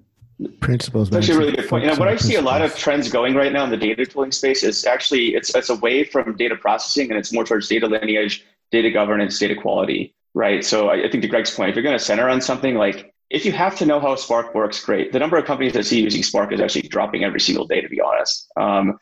[0.59, 1.09] principles.
[1.09, 1.85] That's actually a really good point.
[1.85, 4.05] You know, what I see a lot of trends going right now in the data
[4.05, 7.87] tooling space is actually it's it's away from data processing and it's more towards data
[7.87, 10.63] lineage, data governance, data quality, right?
[10.63, 13.13] So I, I think to Greg's point, if you're going to center on something like
[13.29, 15.11] if you have to know how Spark works, great.
[15.11, 17.89] The number of companies that see using Spark is actually dropping every single day, to
[17.89, 18.49] be honest.
[18.55, 18.99] Um,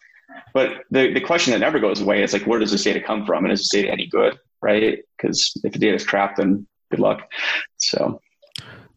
[0.54, 3.26] but the, the question that never goes away is like, where does this data come
[3.26, 3.46] from?
[3.46, 5.00] And is this data any good, right?
[5.18, 7.30] Because if the data is crap, then good luck.
[7.78, 8.20] So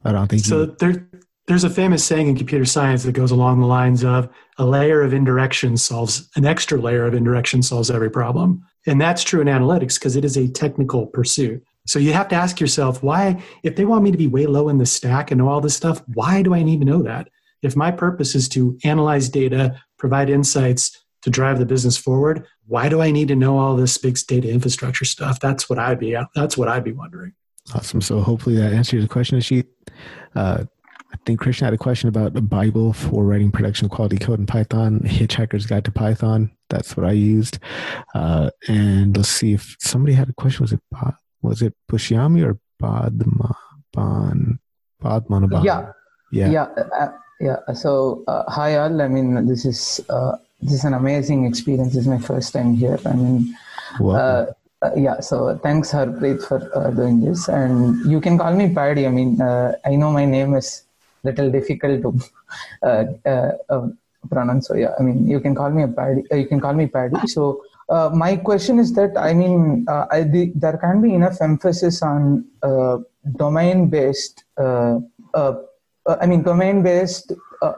[0.05, 1.07] I don't think So there,
[1.49, 4.28] there's a famous saying in computer science that goes along the lines of
[4.59, 8.62] a layer of indirection solves an extra layer of indirection solves every problem.
[8.86, 11.64] And that's true in analytics because it is a technical pursuit.
[11.86, 14.68] So you have to ask yourself why, if they want me to be way low
[14.68, 17.30] in the stack and know all this stuff, why do I need to know that?
[17.62, 22.90] If my purpose is to analyze data, provide insights to drive the business forward, why
[22.90, 25.40] do I need to know all this big data infrastructure stuff?
[25.40, 26.14] That's what I'd be.
[26.34, 27.32] That's what I'd be wondering.
[27.74, 28.03] Awesome.
[28.03, 29.66] So hopefully that answers the question, Ashit.
[30.34, 30.64] Uh,
[31.12, 34.46] I think Christian had a question about the Bible for writing production quality code in
[34.46, 36.50] Python, Hitchhiker's Guide to Python.
[36.68, 37.59] That's what I used.
[38.14, 40.64] Uh, and let's see if somebody had a question.
[40.64, 43.54] Was it Ba- was it Bushyami or Badma
[43.94, 44.59] Ban
[45.02, 45.64] Badmanaban?
[45.64, 45.92] Yeah.
[46.30, 46.50] Yeah.
[46.50, 46.62] Yeah.
[46.98, 47.72] Uh, yeah.
[47.72, 49.00] So, uh, hi all.
[49.00, 51.94] I mean, this is uh, this is an amazing experience.
[51.94, 52.98] This is my first time here.
[53.06, 53.56] I mean,
[54.00, 54.46] uh,
[54.82, 55.20] uh, yeah.
[55.20, 57.48] So, thanks Harpreet for uh, doing this.
[57.48, 59.06] And you can call me Paddy.
[59.06, 60.82] I mean, uh, I know my name is
[61.24, 62.20] little difficult to
[62.82, 63.88] uh, uh, uh,
[64.30, 64.68] pronounce.
[64.68, 64.92] So, yeah.
[64.98, 66.24] I mean, you can call me a Paddy.
[66.30, 67.26] Uh, you can call me Paddy.
[67.26, 67.62] So.
[67.90, 72.02] Uh, my question is that I mean uh, I, the, there can be enough emphasis
[72.02, 72.98] on uh,
[73.36, 77.32] domain-based I mean, domain-based.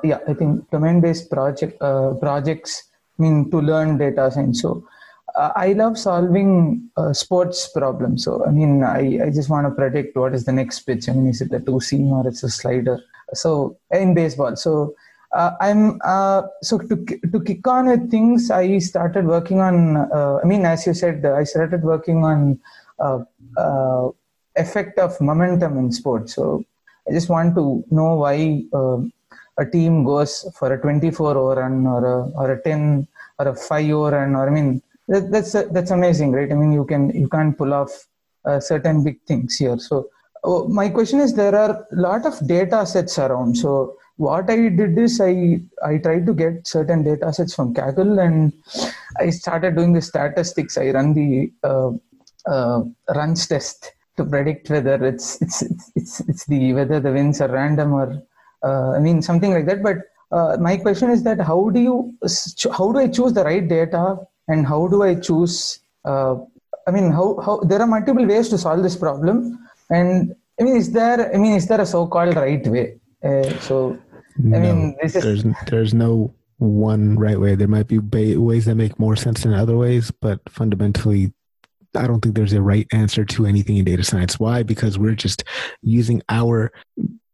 [0.04, 1.78] Yeah, I think domain-based project
[2.20, 2.90] projects.
[3.18, 4.62] I mean, to learn data science.
[4.62, 4.84] So,
[5.36, 8.24] I love solving sports problems.
[8.24, 11.08] So, I mean, I, I just want to predict what is the next pitch.
[11.08, 13.00] I mean, is it a two seam or it's a slider?
[13.34, 14.56] So, in baseball.
[14.56, 14.94] So,
[15.32, 16.96] uh, I'm uh, so to
[17.32, 18.50] to kick on with things.
[18.50, 19.96] I started working on.
[19.96, 22.58] Uh, I mean, as you said, I started working on
[22.98, 23.20] uh,
[23.56, 24.08] uh,
[24.56, 26.34] effect of momentum in sports.
[26.34, 26.64] So
[27.08, 28.98] I just want to know why uh,
[29.58, 33.06] a team goes for a 24 over run or a or a 10
[33.38, 34.34] or a 5 over run.
[34.34, 36.50] Or I mean, that, that's that's amazing, right?
[36.50, 37.90] I mean, you can you can't pull off
[38.44, 39.78] uh, certain big things here.
[39.78, 40.08] So
[40.44, 43.56] oh, my question is, there are a lot of data sets around.
[43.56, 48.22] So what I did is I I tried to get certain data sets from Kaggle
[48.24, 48.52] and
[49.18, 50.76] I started doing the statistics.
[50.76, 51.90] I run the uh,
[52.46, 52.82] uh,
[53.14, 55.62] runs test to predict whether it's it's
[55.96, 58.22] it's it's, the whether the wins are random or
[58.62, 59.82] uh, I mean something like that.
[59.82, 59.98] But
[60.32, 62.14] uh, my question is that how do you
[62.76, 64.18] how do I choose the right data
[64.48, 65.80] and how do I choose?
[66.04, 66.36] Uh,
[66.86, 69.58] I mean how how there are multiple ways to solve this problem
[69.90, 71.34] and I mean, is there?
[71.34, 73.00] I mean, is there a so-called right way?
[73.22, 73.98] Uh, so,
[74.38, 77.54] I no, mean, this is there's there's no one right way.
[77.54, 81.32] There might be ba- ways that make more sense than other ways, but fundamentally,
[81.94, 84.38] I don't think there's a right answer to anything in data science.
[84.38, 84.62] Why?
[84.62, 85.44] Because we're just
[85.82, 86.70] using our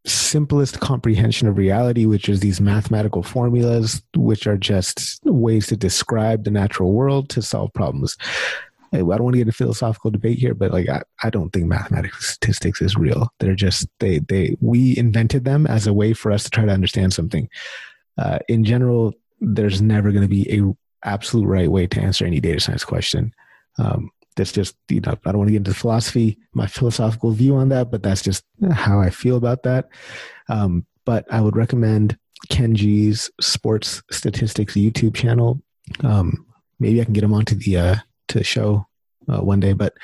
[0.06, 6.44] simplest comprehension of reality, which is these mathematical formulas, which are just ways to describe
[6.44, 8.16] the natural world to solve problems.
[8.98, 11.66] I don't want to get a philosophical debate here, but like I, I don't think
[11.66, 13.28] mathematical statistics is real.
[13.40, 16.72] They're just they they we invented them as a way for us to try to
[16.72, 17.48] understand something.
[18.18, 20.72] Uh, in general, there's never going to be a
[21.06, 23.32] absolute right way to answer any data science question.
[23.78, 27.56] Um, that's just you know i don't want to get into philosophy my philosophical view
[27.56, 29.88] on that but that's just how i feel about that
[30.48, 32.16] um, but i would recommend
[32.50, 35.60] Ken Jee's sports statistics youtube channel
[36.04, 36.46] um,
[36.78, 37.96] maybe i can get him onto the uh,
[38.28, 38.86] to show
[39.28, 39.94] uh, one day but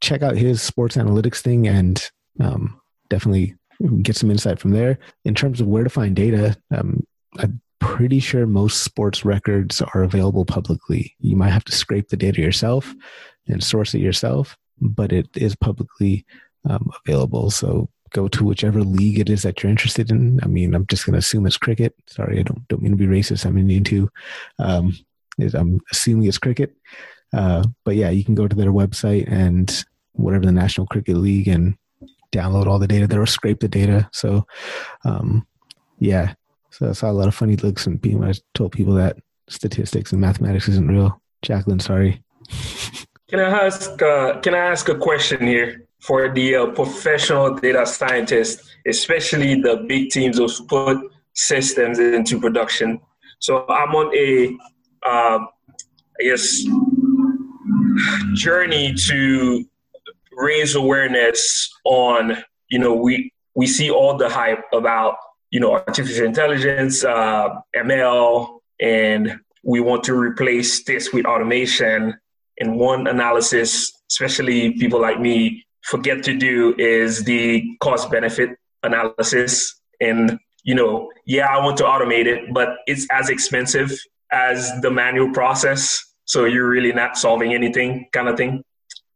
[0.00, 3.54] check out his sports analytics thing and um, definitely
[4.02, 7.04] get some insight from there in terms of where to find data um,
[7.38, 12.16] i'm pretty sure most sports records are available publicly you might have to scrape the
[12.16, 12.92] data yourself
[13.48, 16.24] and source it yourself, but it is publicly
[16.68, 17.50] um, available.
[17.50, 20.40] So go to whichever league it is that you're interested in.
[20.42, 21.94] I mean, I'm just going to assume it's cricket.
[22.06, 23.46] Sorry, I don't don't mean to be racist.
[23.46, 24.10] I mean to.
[24.58, 24.96] Um,
[25.54, 26.74] I'm assuming it's cricket.
[27.32, 31.48] Uh, but yeah, you can go to their website and whatever the National Cricket League
[31.48, 31.76] and
[32.32, 34.08] download all the data there or scrape the data.
[34.12, 34.46] So,
[35.04, 35.46] um,
[35.98, 36.34] yeah,
[36.70, 38.24] so I saw a lot of funny looks and people.
[38.24, 39.16] I told people that
[39.48, 41.20] statistics and mathematics isn't real.
[41.42, 42.22] Jacqueline, sorry.
[43.28, 44.00] Can I ask?
[44.00, 49.84] Uh, can I ask a question here for the uh, professional data scientists, especially the
[49.88, 50.98] big teams who put
[51.34, 53.00] systems into production?
[53.38, 54.56] So I'm on a,
[55.06, 55.38] uh,
[56.20, 56.64] I guess,
[58.34, 59.64] journey to
[60.32, 62.42] raise awareness on.
[62.68, 65.16] You know, we we see all the hype about
[65.50, 72.14] you know artificial intelligence, uh, ML, and we want to replace this with automation
[72.60, 78.50] and one analysis, especially people like me, forget to do is the cost benefit
[78.82, 79.80] analysis.
[80.00, 83.92] And, you know, yeah, I want to automate it, but it's as expensive
[84.30, 86.04] as the manual process.
[86.28, 88.62] So you're really not solving anything kind of thing.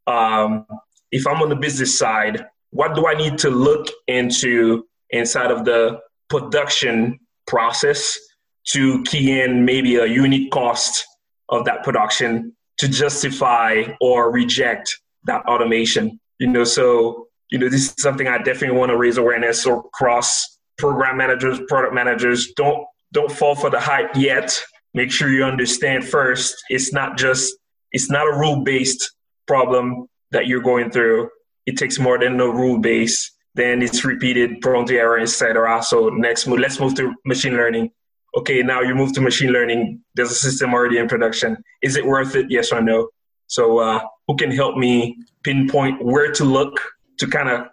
[0.07, 0.65] Um,
[1.11, 5.63] if I'm on the business side, what do I need to look into inside of
[5.63, 5.99] the
[6.29, 8.17] production process
[8.65, 11.05] to key in maybe a unique cost
[11.49, 16.19] of that production to justify or reject that automation.
[16.39, 20.57] You know, so you know, this is something I definitely want to raise awareness across
[20.77, 22.51] program managers, product managers.
[22.53, 24.59] Don't don't fall for the hype yet.
[24.93, 26.55] Make sure you understand first.
[26.69, 27.55] It's not just
[27.91, 29.11] it's not a rule based
[29.47, 31.29] problem that you're going through.
[31.65, 33.31] It takes more than a rule base.
[33.55, 35.83] Then it's repeated, prone to error, etc.
[35.83, 37.91] So next, move, let's move to machine learning
[38.35, 40.01] okay, now you move to machine learning.
[40.15, 41.57] There's a system already in production.
[41.81, 42.47] Is it worth it?
[42.49, 43.09] Yes or no?
[43.47, 46.79] So, uh, who can help me pinpoint where to look
[47.19, 47.67] to kind of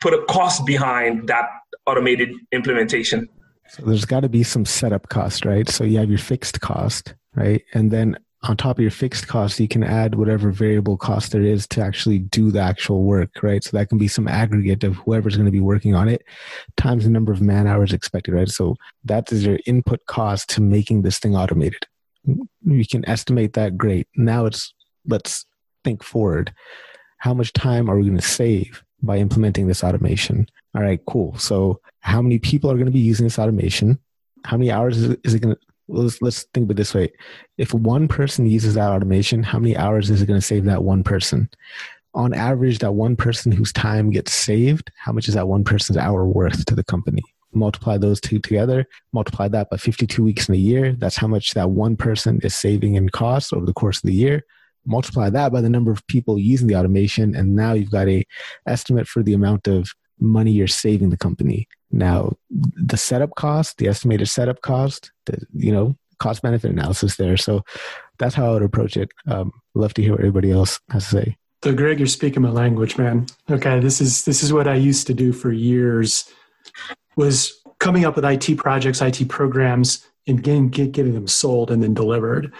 [0.00, 1.44] put a cost behind that
[1.86, 3.28] automated implementation?
[3.68, 5.68] So, there's got to be some setup cost, right?
[5.68, 7.62] So, you have your fixed cost, right?
[7.74, 8.16] And then
[8.48, 11.82] on top of your fixed cost, you can add whatever variable cost there is to
[11.82, 13.62] actually do the actual work, right?
[13.64, 16.22] So that can be some aggregate of whoever's going to be working on it
[16.76, 18.48] times the number of man hours expected, right?
[18.48, 21.86] So that is your input cost to making this thing automated.
[22.24, 24.06] You can estimate that great.
[24.16, 24.74] Now it's
[25.06, 25.46] let's
[25.84, 26.52] think forward.
[27.18, 30.46] How much time are we going to save by implementing this automation?
[30.76, 31.36] All right, cool.
[31.38, 33.98] So how many people are going to be using this automation?
[34.44, 36.92] How many hours is it, is it going to let's let's think of it this
[36.92, 37.10] way:
[37.56, 40.84] if one person uses that automation, how many hours is it going to save that
[40.84, 41.48] one person?
[42.12, 45.96] On average, that one person whose time gets saved, how much is that one person's
[45.96, 47.22] hour worth to the company?
[47.52, 50.92] Multiply those two together, multiply that by 52 weeks in a year.
[50.92, 54.14] That's how much that one person is saving in costs over the course of the
[54.14, 54.44] year.
[54.84, 58.24] Multiply that by the number of people using the automation, and now you've got a
[58.66, 61.68] estimate for the amount of money you're saving the company.
[61.90, 67.36] Now, the setup cost, the estimated setup cost, the you know cost benefit analysis there.
[67.36, 67.62] So
[68.18, 69.10] that's how I would approach it.
[69.26, 71.36] Um, love to hear what everybody else has to say.
[71.64, 73.26] So, Greg, you're speaking my language, man.
[73.50, 76.30] Okay, this is this is what I used to do for years.
[77.16, 81.82] Was coming up with IT projects, IT programs, and getting get, getting them sold and
[81.82, 82.52] then delivered.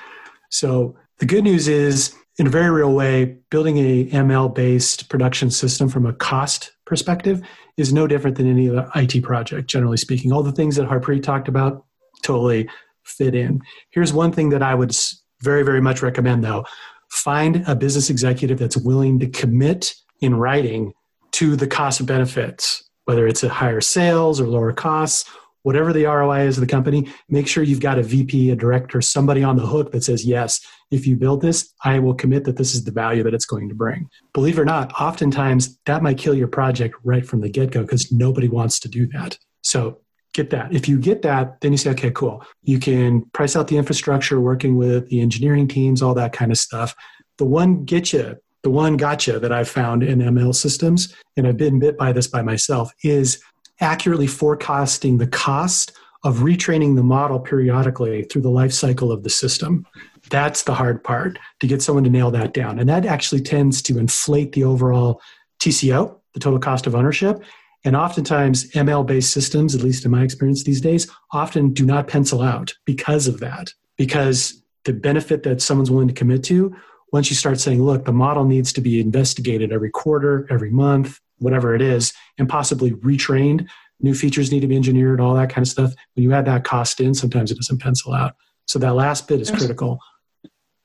[0.50, 5.50] So the good news is, in a very real way, building a ML based production
[5.50, 7.42] system from a cost perspective
[7.76, 10.32] is no different than any other IT project, generally speaking.
[10.32, 11.84] All the things that Harpreet talked about
[12.22, 12.68] totally
[13.04, 13.60] fit in.
[13.90, 14.96] Here's one thing that I would
[15.42, 16.64] very, very much recommend though
[17.10, 20.92] find a business executive that's willing to commit in writing
[21.32, 25.30] to the cost benefits, whether it's a higher sales or lower costs,
[25.62, 29.00] whatever the ROI is of the company, make sure you've got a VP, a director,
[29.00, 30.60] somebody on the hook that says, yes,
[30.90, 33.68] if you build this, I will commit that this is the value that it's going
[33.68, 34.08] to bring.
[34.32, 37.82] Believe it or not, oftentimes that might kill your project right from the get go
[37.82, 39.38] because nobody wants to do that.
[39.62, 40.00] So
[40.32, 40.72] get that.
[40.72, 42.44] If you get that, then you say, okay, cool.
[42.62, 46.58] You can price out the infrastructure, working with the engineering teams, all that kind of
[46.58, 46.94] stuff.
[47.38, 51.56] The one get you, the one gotcha that I've found in ML systems, and I've
[51.56, 53.40] been bit by this by myself, is
[53.80, 55.92] accurately forecasting the cost
[56.24, 59.86] of retraining the model periodically through the life cycle of the system.
[60.30, 62.78] That's the hard part to get someone to nail that down.
[62.78, 65.20] And that actually tends to inflate the overall
[65.60, 67.42] TCO, the total cost of ownership.
[67.84, 72.08] And oftentimes, ML based systems, at least in my experience these days, often do not
[72.08, 73.72] pencil out because of that.
[73.96, 76.74] Because the benefit that someone's willing to commit to,
[77.12, 81.20] once you start saying, look, the model needs to be investigated every quarter, every month,
[81.38, 83.66] whatever it is, and possibly retrained,
[84.00, 85.94] new features need to be engineered, all that kind of stuff.
[86.14, 88.34] When you add that cost in, sometimes it doesn't pencil out.
[88.66, 90.00] So that last bit is critical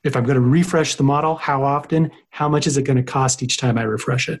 [0.04, 3.02] if I'm going to refresh the model, how often, how much is it going to
[3.02, 4.40] cost each time I refresh it?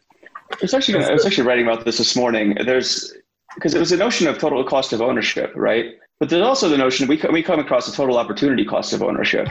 [0.60, 2.56] It's actually, I was actually writing about this this morning.
[2.64, 3.14] There's,
[3.54, 5.94] because it was a notion of total cost of ownership, right?
[6.18, 9.48] But there's also the notion, we, we come across the total opportunity cost of ownership,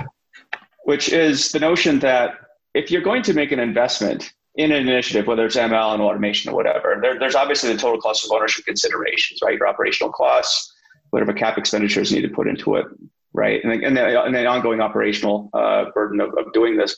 [0.84, 2.36] which is the notion that
[2.74, 6.52] if you're going to make an investment in an initiative, whether it's ML and automation
[6.52, 9.58] or whatever, there, there's obviously the total cost of ownership considerations, right?
[9.58, 10.74] Your operational costs,
[11.10, 12.86] whatever cap expenditures need to put into it,
[13.34, 13.64] right?
[13.64, 16.96] And, and, and the ongoing operational uh, burden of, of doing this.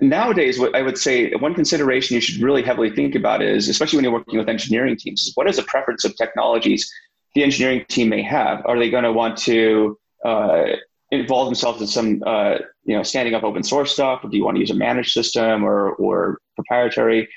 [0.00, 3.96] Nowadays, what I would say one consideration you should really heavily think about is, especially
[3.96, 6.90] when you're working with engineering teams, is what is the preference of technologies
[7.34, 8.64] the engineering team may have?
[8.66, 10.64] Are they going to want to uh,
[11.10, 14.44] involve themselves in some, uh, you know, standing up open source stuff, or do you
[14.44, 17.28] want to use a managed system or or proprietary?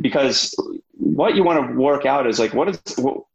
[0.00, 0.54] Because
[0.92, 2.80] what you want to work out is like, what is,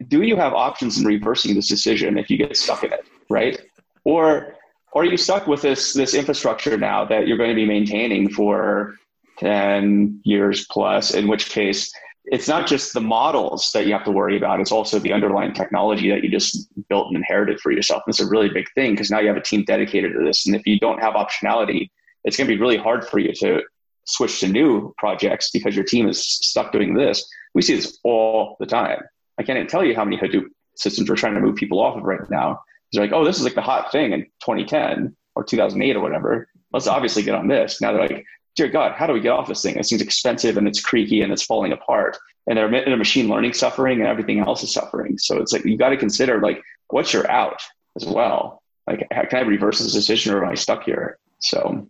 [0.07, 3.61] do you have options in reversing this decision if you get stuck in it, right?
[4.09, 4.55] Or
[4.91, 8.29] or are you stuck with this this infrastructure now that you're going to be maintaining
[8.29, 8.95] for
[9.37, 11.91] 10 years plus in which case
[12.25, 15.53] it's not just the models that you have to worry about it's also the underlying
[15.53, 18.03] technology that you just built and inherited for yourself.
[18.05, 20.45] And it's a really big thing because now you have a team dedicated to this
[20.45, 21.89] and if you don't have optionality
[22.25, 23.61] it's going to be really hard for you to
[24.05, 27.17] switch to new projects because your team is stuck doing this.
[27.53, 29.01] We see this all the time.
[29.37, 31.95] I can't even tell you how many hadoop systems we're trying to move people off
[31.95, 35.43] of right now they're like, oh, this is like the hot thing in 2010 or
[35.43, 36.47] 2008 or whatever.
[36.71, 37.81] Let's obviously get on this.
[37.81, 38.25] Now they're like,
[38.55, 39.77] dear God, how do we get off this thing?
[39.77, 42.17] It seems expensive and it's creaky and it's falling apart.
[42.47, 45.17] And they're, they're machine learning suffering and everything else is suffering.
[45.17, 47.61] So it's like, you got to consider like, what's your out
[47.95, 48.63] as well?
[48.87, 51.19] Like, how can I reverse this decision or am I stuck here?
[51.39, 51.87] So,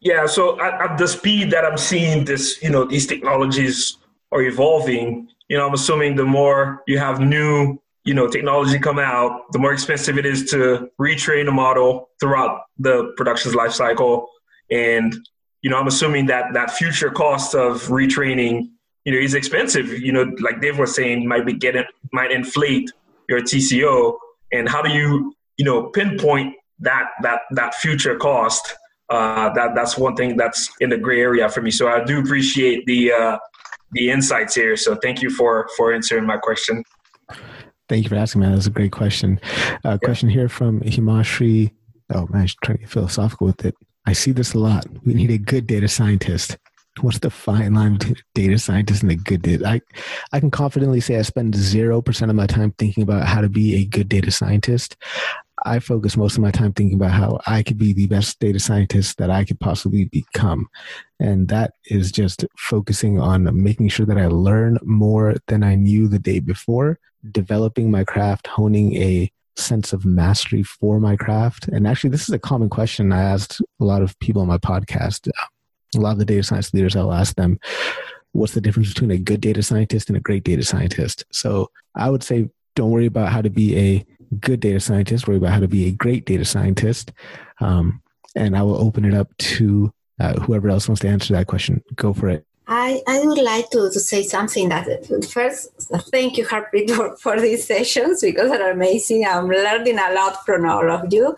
[0.00, 0.26] yeah.
[0.26, 3.98] So at, at the speed that I'm seeing this, you know, these technologies
[4.32, 8.98] are evolving, you know, I'm assuming the more you have new you know technology come
[8.98, 14.28] out, the more expensive it is to retrain a model throughout the production's life cycle.
[14.70, 15.14] And
[15.62, 18.70] you know, I'm assuming that that future cost of retraining,
[19.04, 19.92] you know, is expensive.
[19.92, 22.90] You know, like Dave was saying, might be getting might inflate
[23.28, 24.16] your TCO.
[24.52, 28.76] And how do you, you know, pinpoint that that that future cost?
[29.08, 31.70] Uh, that that's one thing that's in the gray area for me.
[31.70, 33.38] So I do appreciate the uh,
[33.92, 34.76] the insights here.
[34.76, 36.82] So thank you for for answering my question.
[37.92, 38.52] Thank you for asking, man.
[38.52, 39.38] That's a great question.
[39.84, 39.96] A uh, yeah.
[39.98, 41.72] question here from Himashri.
[42.14, 43.74] Oh man, she's trying to get philosophical with it.
[44.06, 44.86] I see this a lot.
[45.04, 46.56] We need a good data scientist.
[47.02, 49.68] What's the fine line between data scientist and a good data?
[49.68, 49.82] I,
[50.32, 53.50] I can confidently say I spend zero percent of my time thinking about how to
[53.50, 54.96] be a good data scientist.
[55.66, 58.58] I focus most of my time thinking about how I could be the best data
[58.58, 60.66] scientist that I could possibly become.
[61.20, 66.08] And that is just focusing on making sure that I learn more than I knew
[66.08, 66.98] the day before,
[67.30, 71.68] developing my craft, honing a sense of mastery for my craft.
[71.68, 74.58] And actually, this is a common question I asked a lot of people on my
[74.58, 75.28] podcast.
[75.94, 77.58] A lot of the data science leaders, I'll ask them,
[78.32, 81.24] what's the difference between a good data scientist and a great data scientist?
[81.30, 84.06] So I would say, don't worry about how to be a
[84.40, 87.12] good data scientist, worry about how to be a great data scientist.
[87.60, 88.00] Um,
[88.34, 91.82] and I will open it up to uh, whoever else wants to answer that question.
[91.94, 92.46] Go for it.
[92.74, 94.86] I, I would like to, to say something that
[95.30, 95.68] first,
[96.10, 99.26] thank you, Harpreet, for, for these sessions because they're amazing.
[99.26, 101.36] I'm learning a lot from all of you.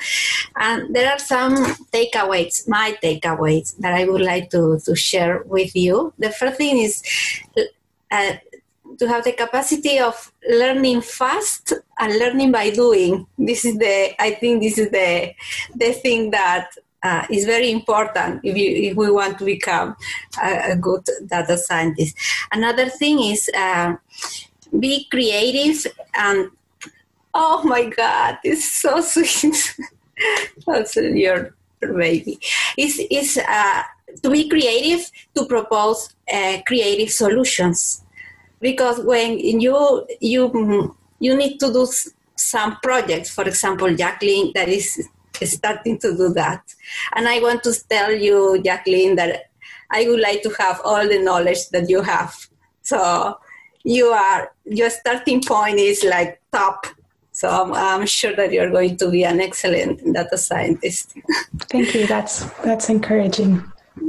[0.55, 1.57] And there are some
[1.93, 6.15] takeaways, my takeaways, that I would like to, to share with you.
[6.19, 7.03] The first thing is
[8.13, 8.35] uh,
[8.99, 13.27] to have the capacity of learning fast and learning by doing.
[13.37, 15.35] This is the, I think this is the,
[15.75, 16.71] the thing that
[17.05, 19.95] uh, is very important if, you, if we want to become
[20.43, 22.17] a, a good data scientist.
[22.51, 23.95] Another thing is uh,
[24.81, 26.51] be creative and
[27.35, 29.77] oh my god, it's so sweet.
[30.67, 32.39] That's your baby.
[32.77, 33.83] It's, it's uh,
[34.23, 38.03] to be creative to propose uh, creative solutions
[38.61, 41.87] because when you you you need to do
[42.37, 45.09] some projects for example jacqueline that is
[45.45, 46.63] starting to do that
[47.15, 49.51] and i want to tell you jacqueline that
[49.91, 52.35] i would like to have all the knowledge that you have
[52.83, 53.39] so
[53.85, 56.87] you are your starting point is like top
[57.35, 61.15] so I'm, I'm, sure that you're going to be an excellent data scientist.
[61.69, 62.07] Thank you.
[62.07, 63.61] That's that's encouraging.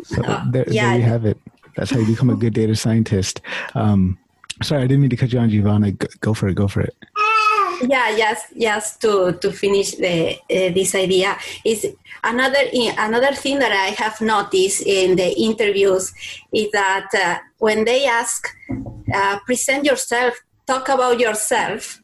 [0.04, 0.22] So
[0.52, 0.90] there, yeah.
[0.90, 1.40] there you have it.
[1.76, 3.42] That's how you become a good data scientist.
[3.74, 4.20] Um,
[4.62, 5.92] sorry, I didn't mean to cut you on, Giovanna.
[5.92, 6.54] Go for it.
[6.54, 6.96] Go for it.
[7.88, 8.98] Yeah, yes, yes.
[8.98, 11.86] To to finish the uh, this idea is
[12.24, 12.64] another
[12.98, 16.14] another thing that I have noticed in the interviews
[16.52, 18.48] is that uh, when they ask,
[19.14, 20.34] uh, present yourself,
[20.66, 22.02] talk about yourself,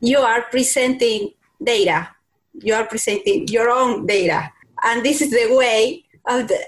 [0.00, 1.32] you are presenting
[1.62, 2.08] data.
[2.52, 4.52] You are presenting your own data,
[4.82, 6.58] and this is the way of the,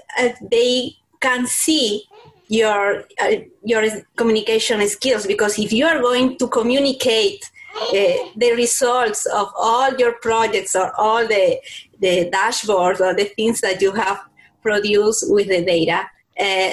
[0.49, 2.05] they can see
[2.47, 3.83] your uh, your
[4.15, 7.51] communication skills because if you are going to communicate
[7.81, 11.59] uh, the results of all your projects or all the
[11.99, 14.19] the dashboards or the things that you have
[14.61, 16.05] produced with the data
[16.39, 16.71] uh,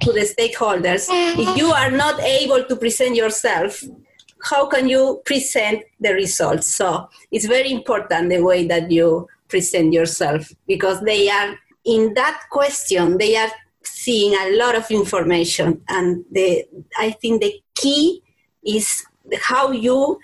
[0.00, 3.82] to the stakeholders if you are not able to present yourself
[4.42, 9.92] how can you present the results so it's very important the way that you present
[9.92, 11.56] yourself because they are
[11.88, 13.50] in that question, they are
[13.82, 15.80] seeing a lot of information.
[15.88, 16.64] And the,
[16.98, 18.22] I think the key
[18.64, 19.04] is
[19.40, 20.20] how you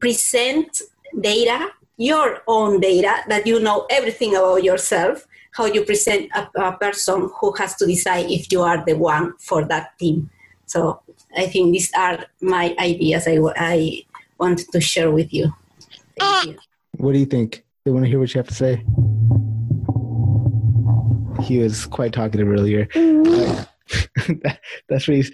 [0.00, 0.82] present
[1.20, 6.72] data, your own data, that you know everything about yourself, how you present a, a
[6.76, 10.30] person who has to decide if you are the one for that team.
[10.66, 11.00] So
[11.36, 14.04] I think these are my ideas I, I
[14.38, 15.52] wanted to share with you.
[16.18, 16.58] Thank you.
[16.92, 17.64] What do you think?
[17.84, 18.84] They want to hear what you have to say
[21.42, 22.88] he was quite talkative earlier.
[22.94, 23.64] Uh,
[24.88, 25.32] that's what he's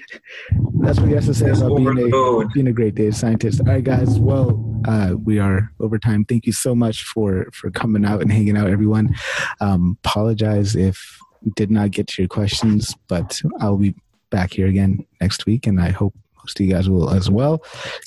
[0.80, 3.60] that's what he has to say about being a, being a great data scientist.
[3.60, 4.18] All right, guys.
[4.18, 6.24] Well, uh, we are over time.
[6.24, 9.14] Thank you so much for for coming out and hanging out, everyone.
[9.60, 11.18] Um, apologize if
[11.56, 13.94] did not get to your questions, but I'll be
[14.30, 17.62] back here again next week, and I hope most of you guys will as well.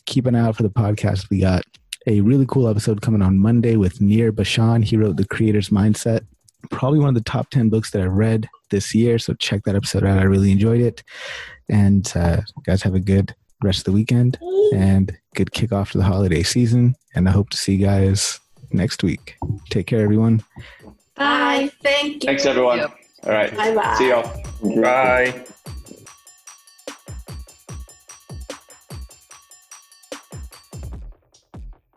[0.06, 1.30] Keep an eye out for the podcast.
[1.30, 1.64] We got
[2.06, 4.82] a really cool episode coming on Monday with Nir Bashan.
[4.82, 6.22] He wrote The Creator's Mindset
[6.70, 9.20] probably one of the top 10 books that I read this year.
[9.20, 10.20] So check that episode out.
[10.20, 11.04] I really enjoyed it.
[11.70, 14.38] And uh, guys, have a good rest of the weekend
[14.74, 16.96] and good kickoff to the holiday season.
[17.16, 18.40] And I hope to see you guys
[18.72, 19.38] next week.
[19.70, 20.44] Take care, everyone.
[21.16, 21.72] Bye.
[21.82, 22.28] Thank you.
[22.28, 22.78] Thanks, everyone.
[22.80, 22.98] Yep.
[23.24, 23.56] All right.
[23.56, 23.96] Bye bye.
[23.98, 24.82] See y'all.
[24.82, 25.46] Bye.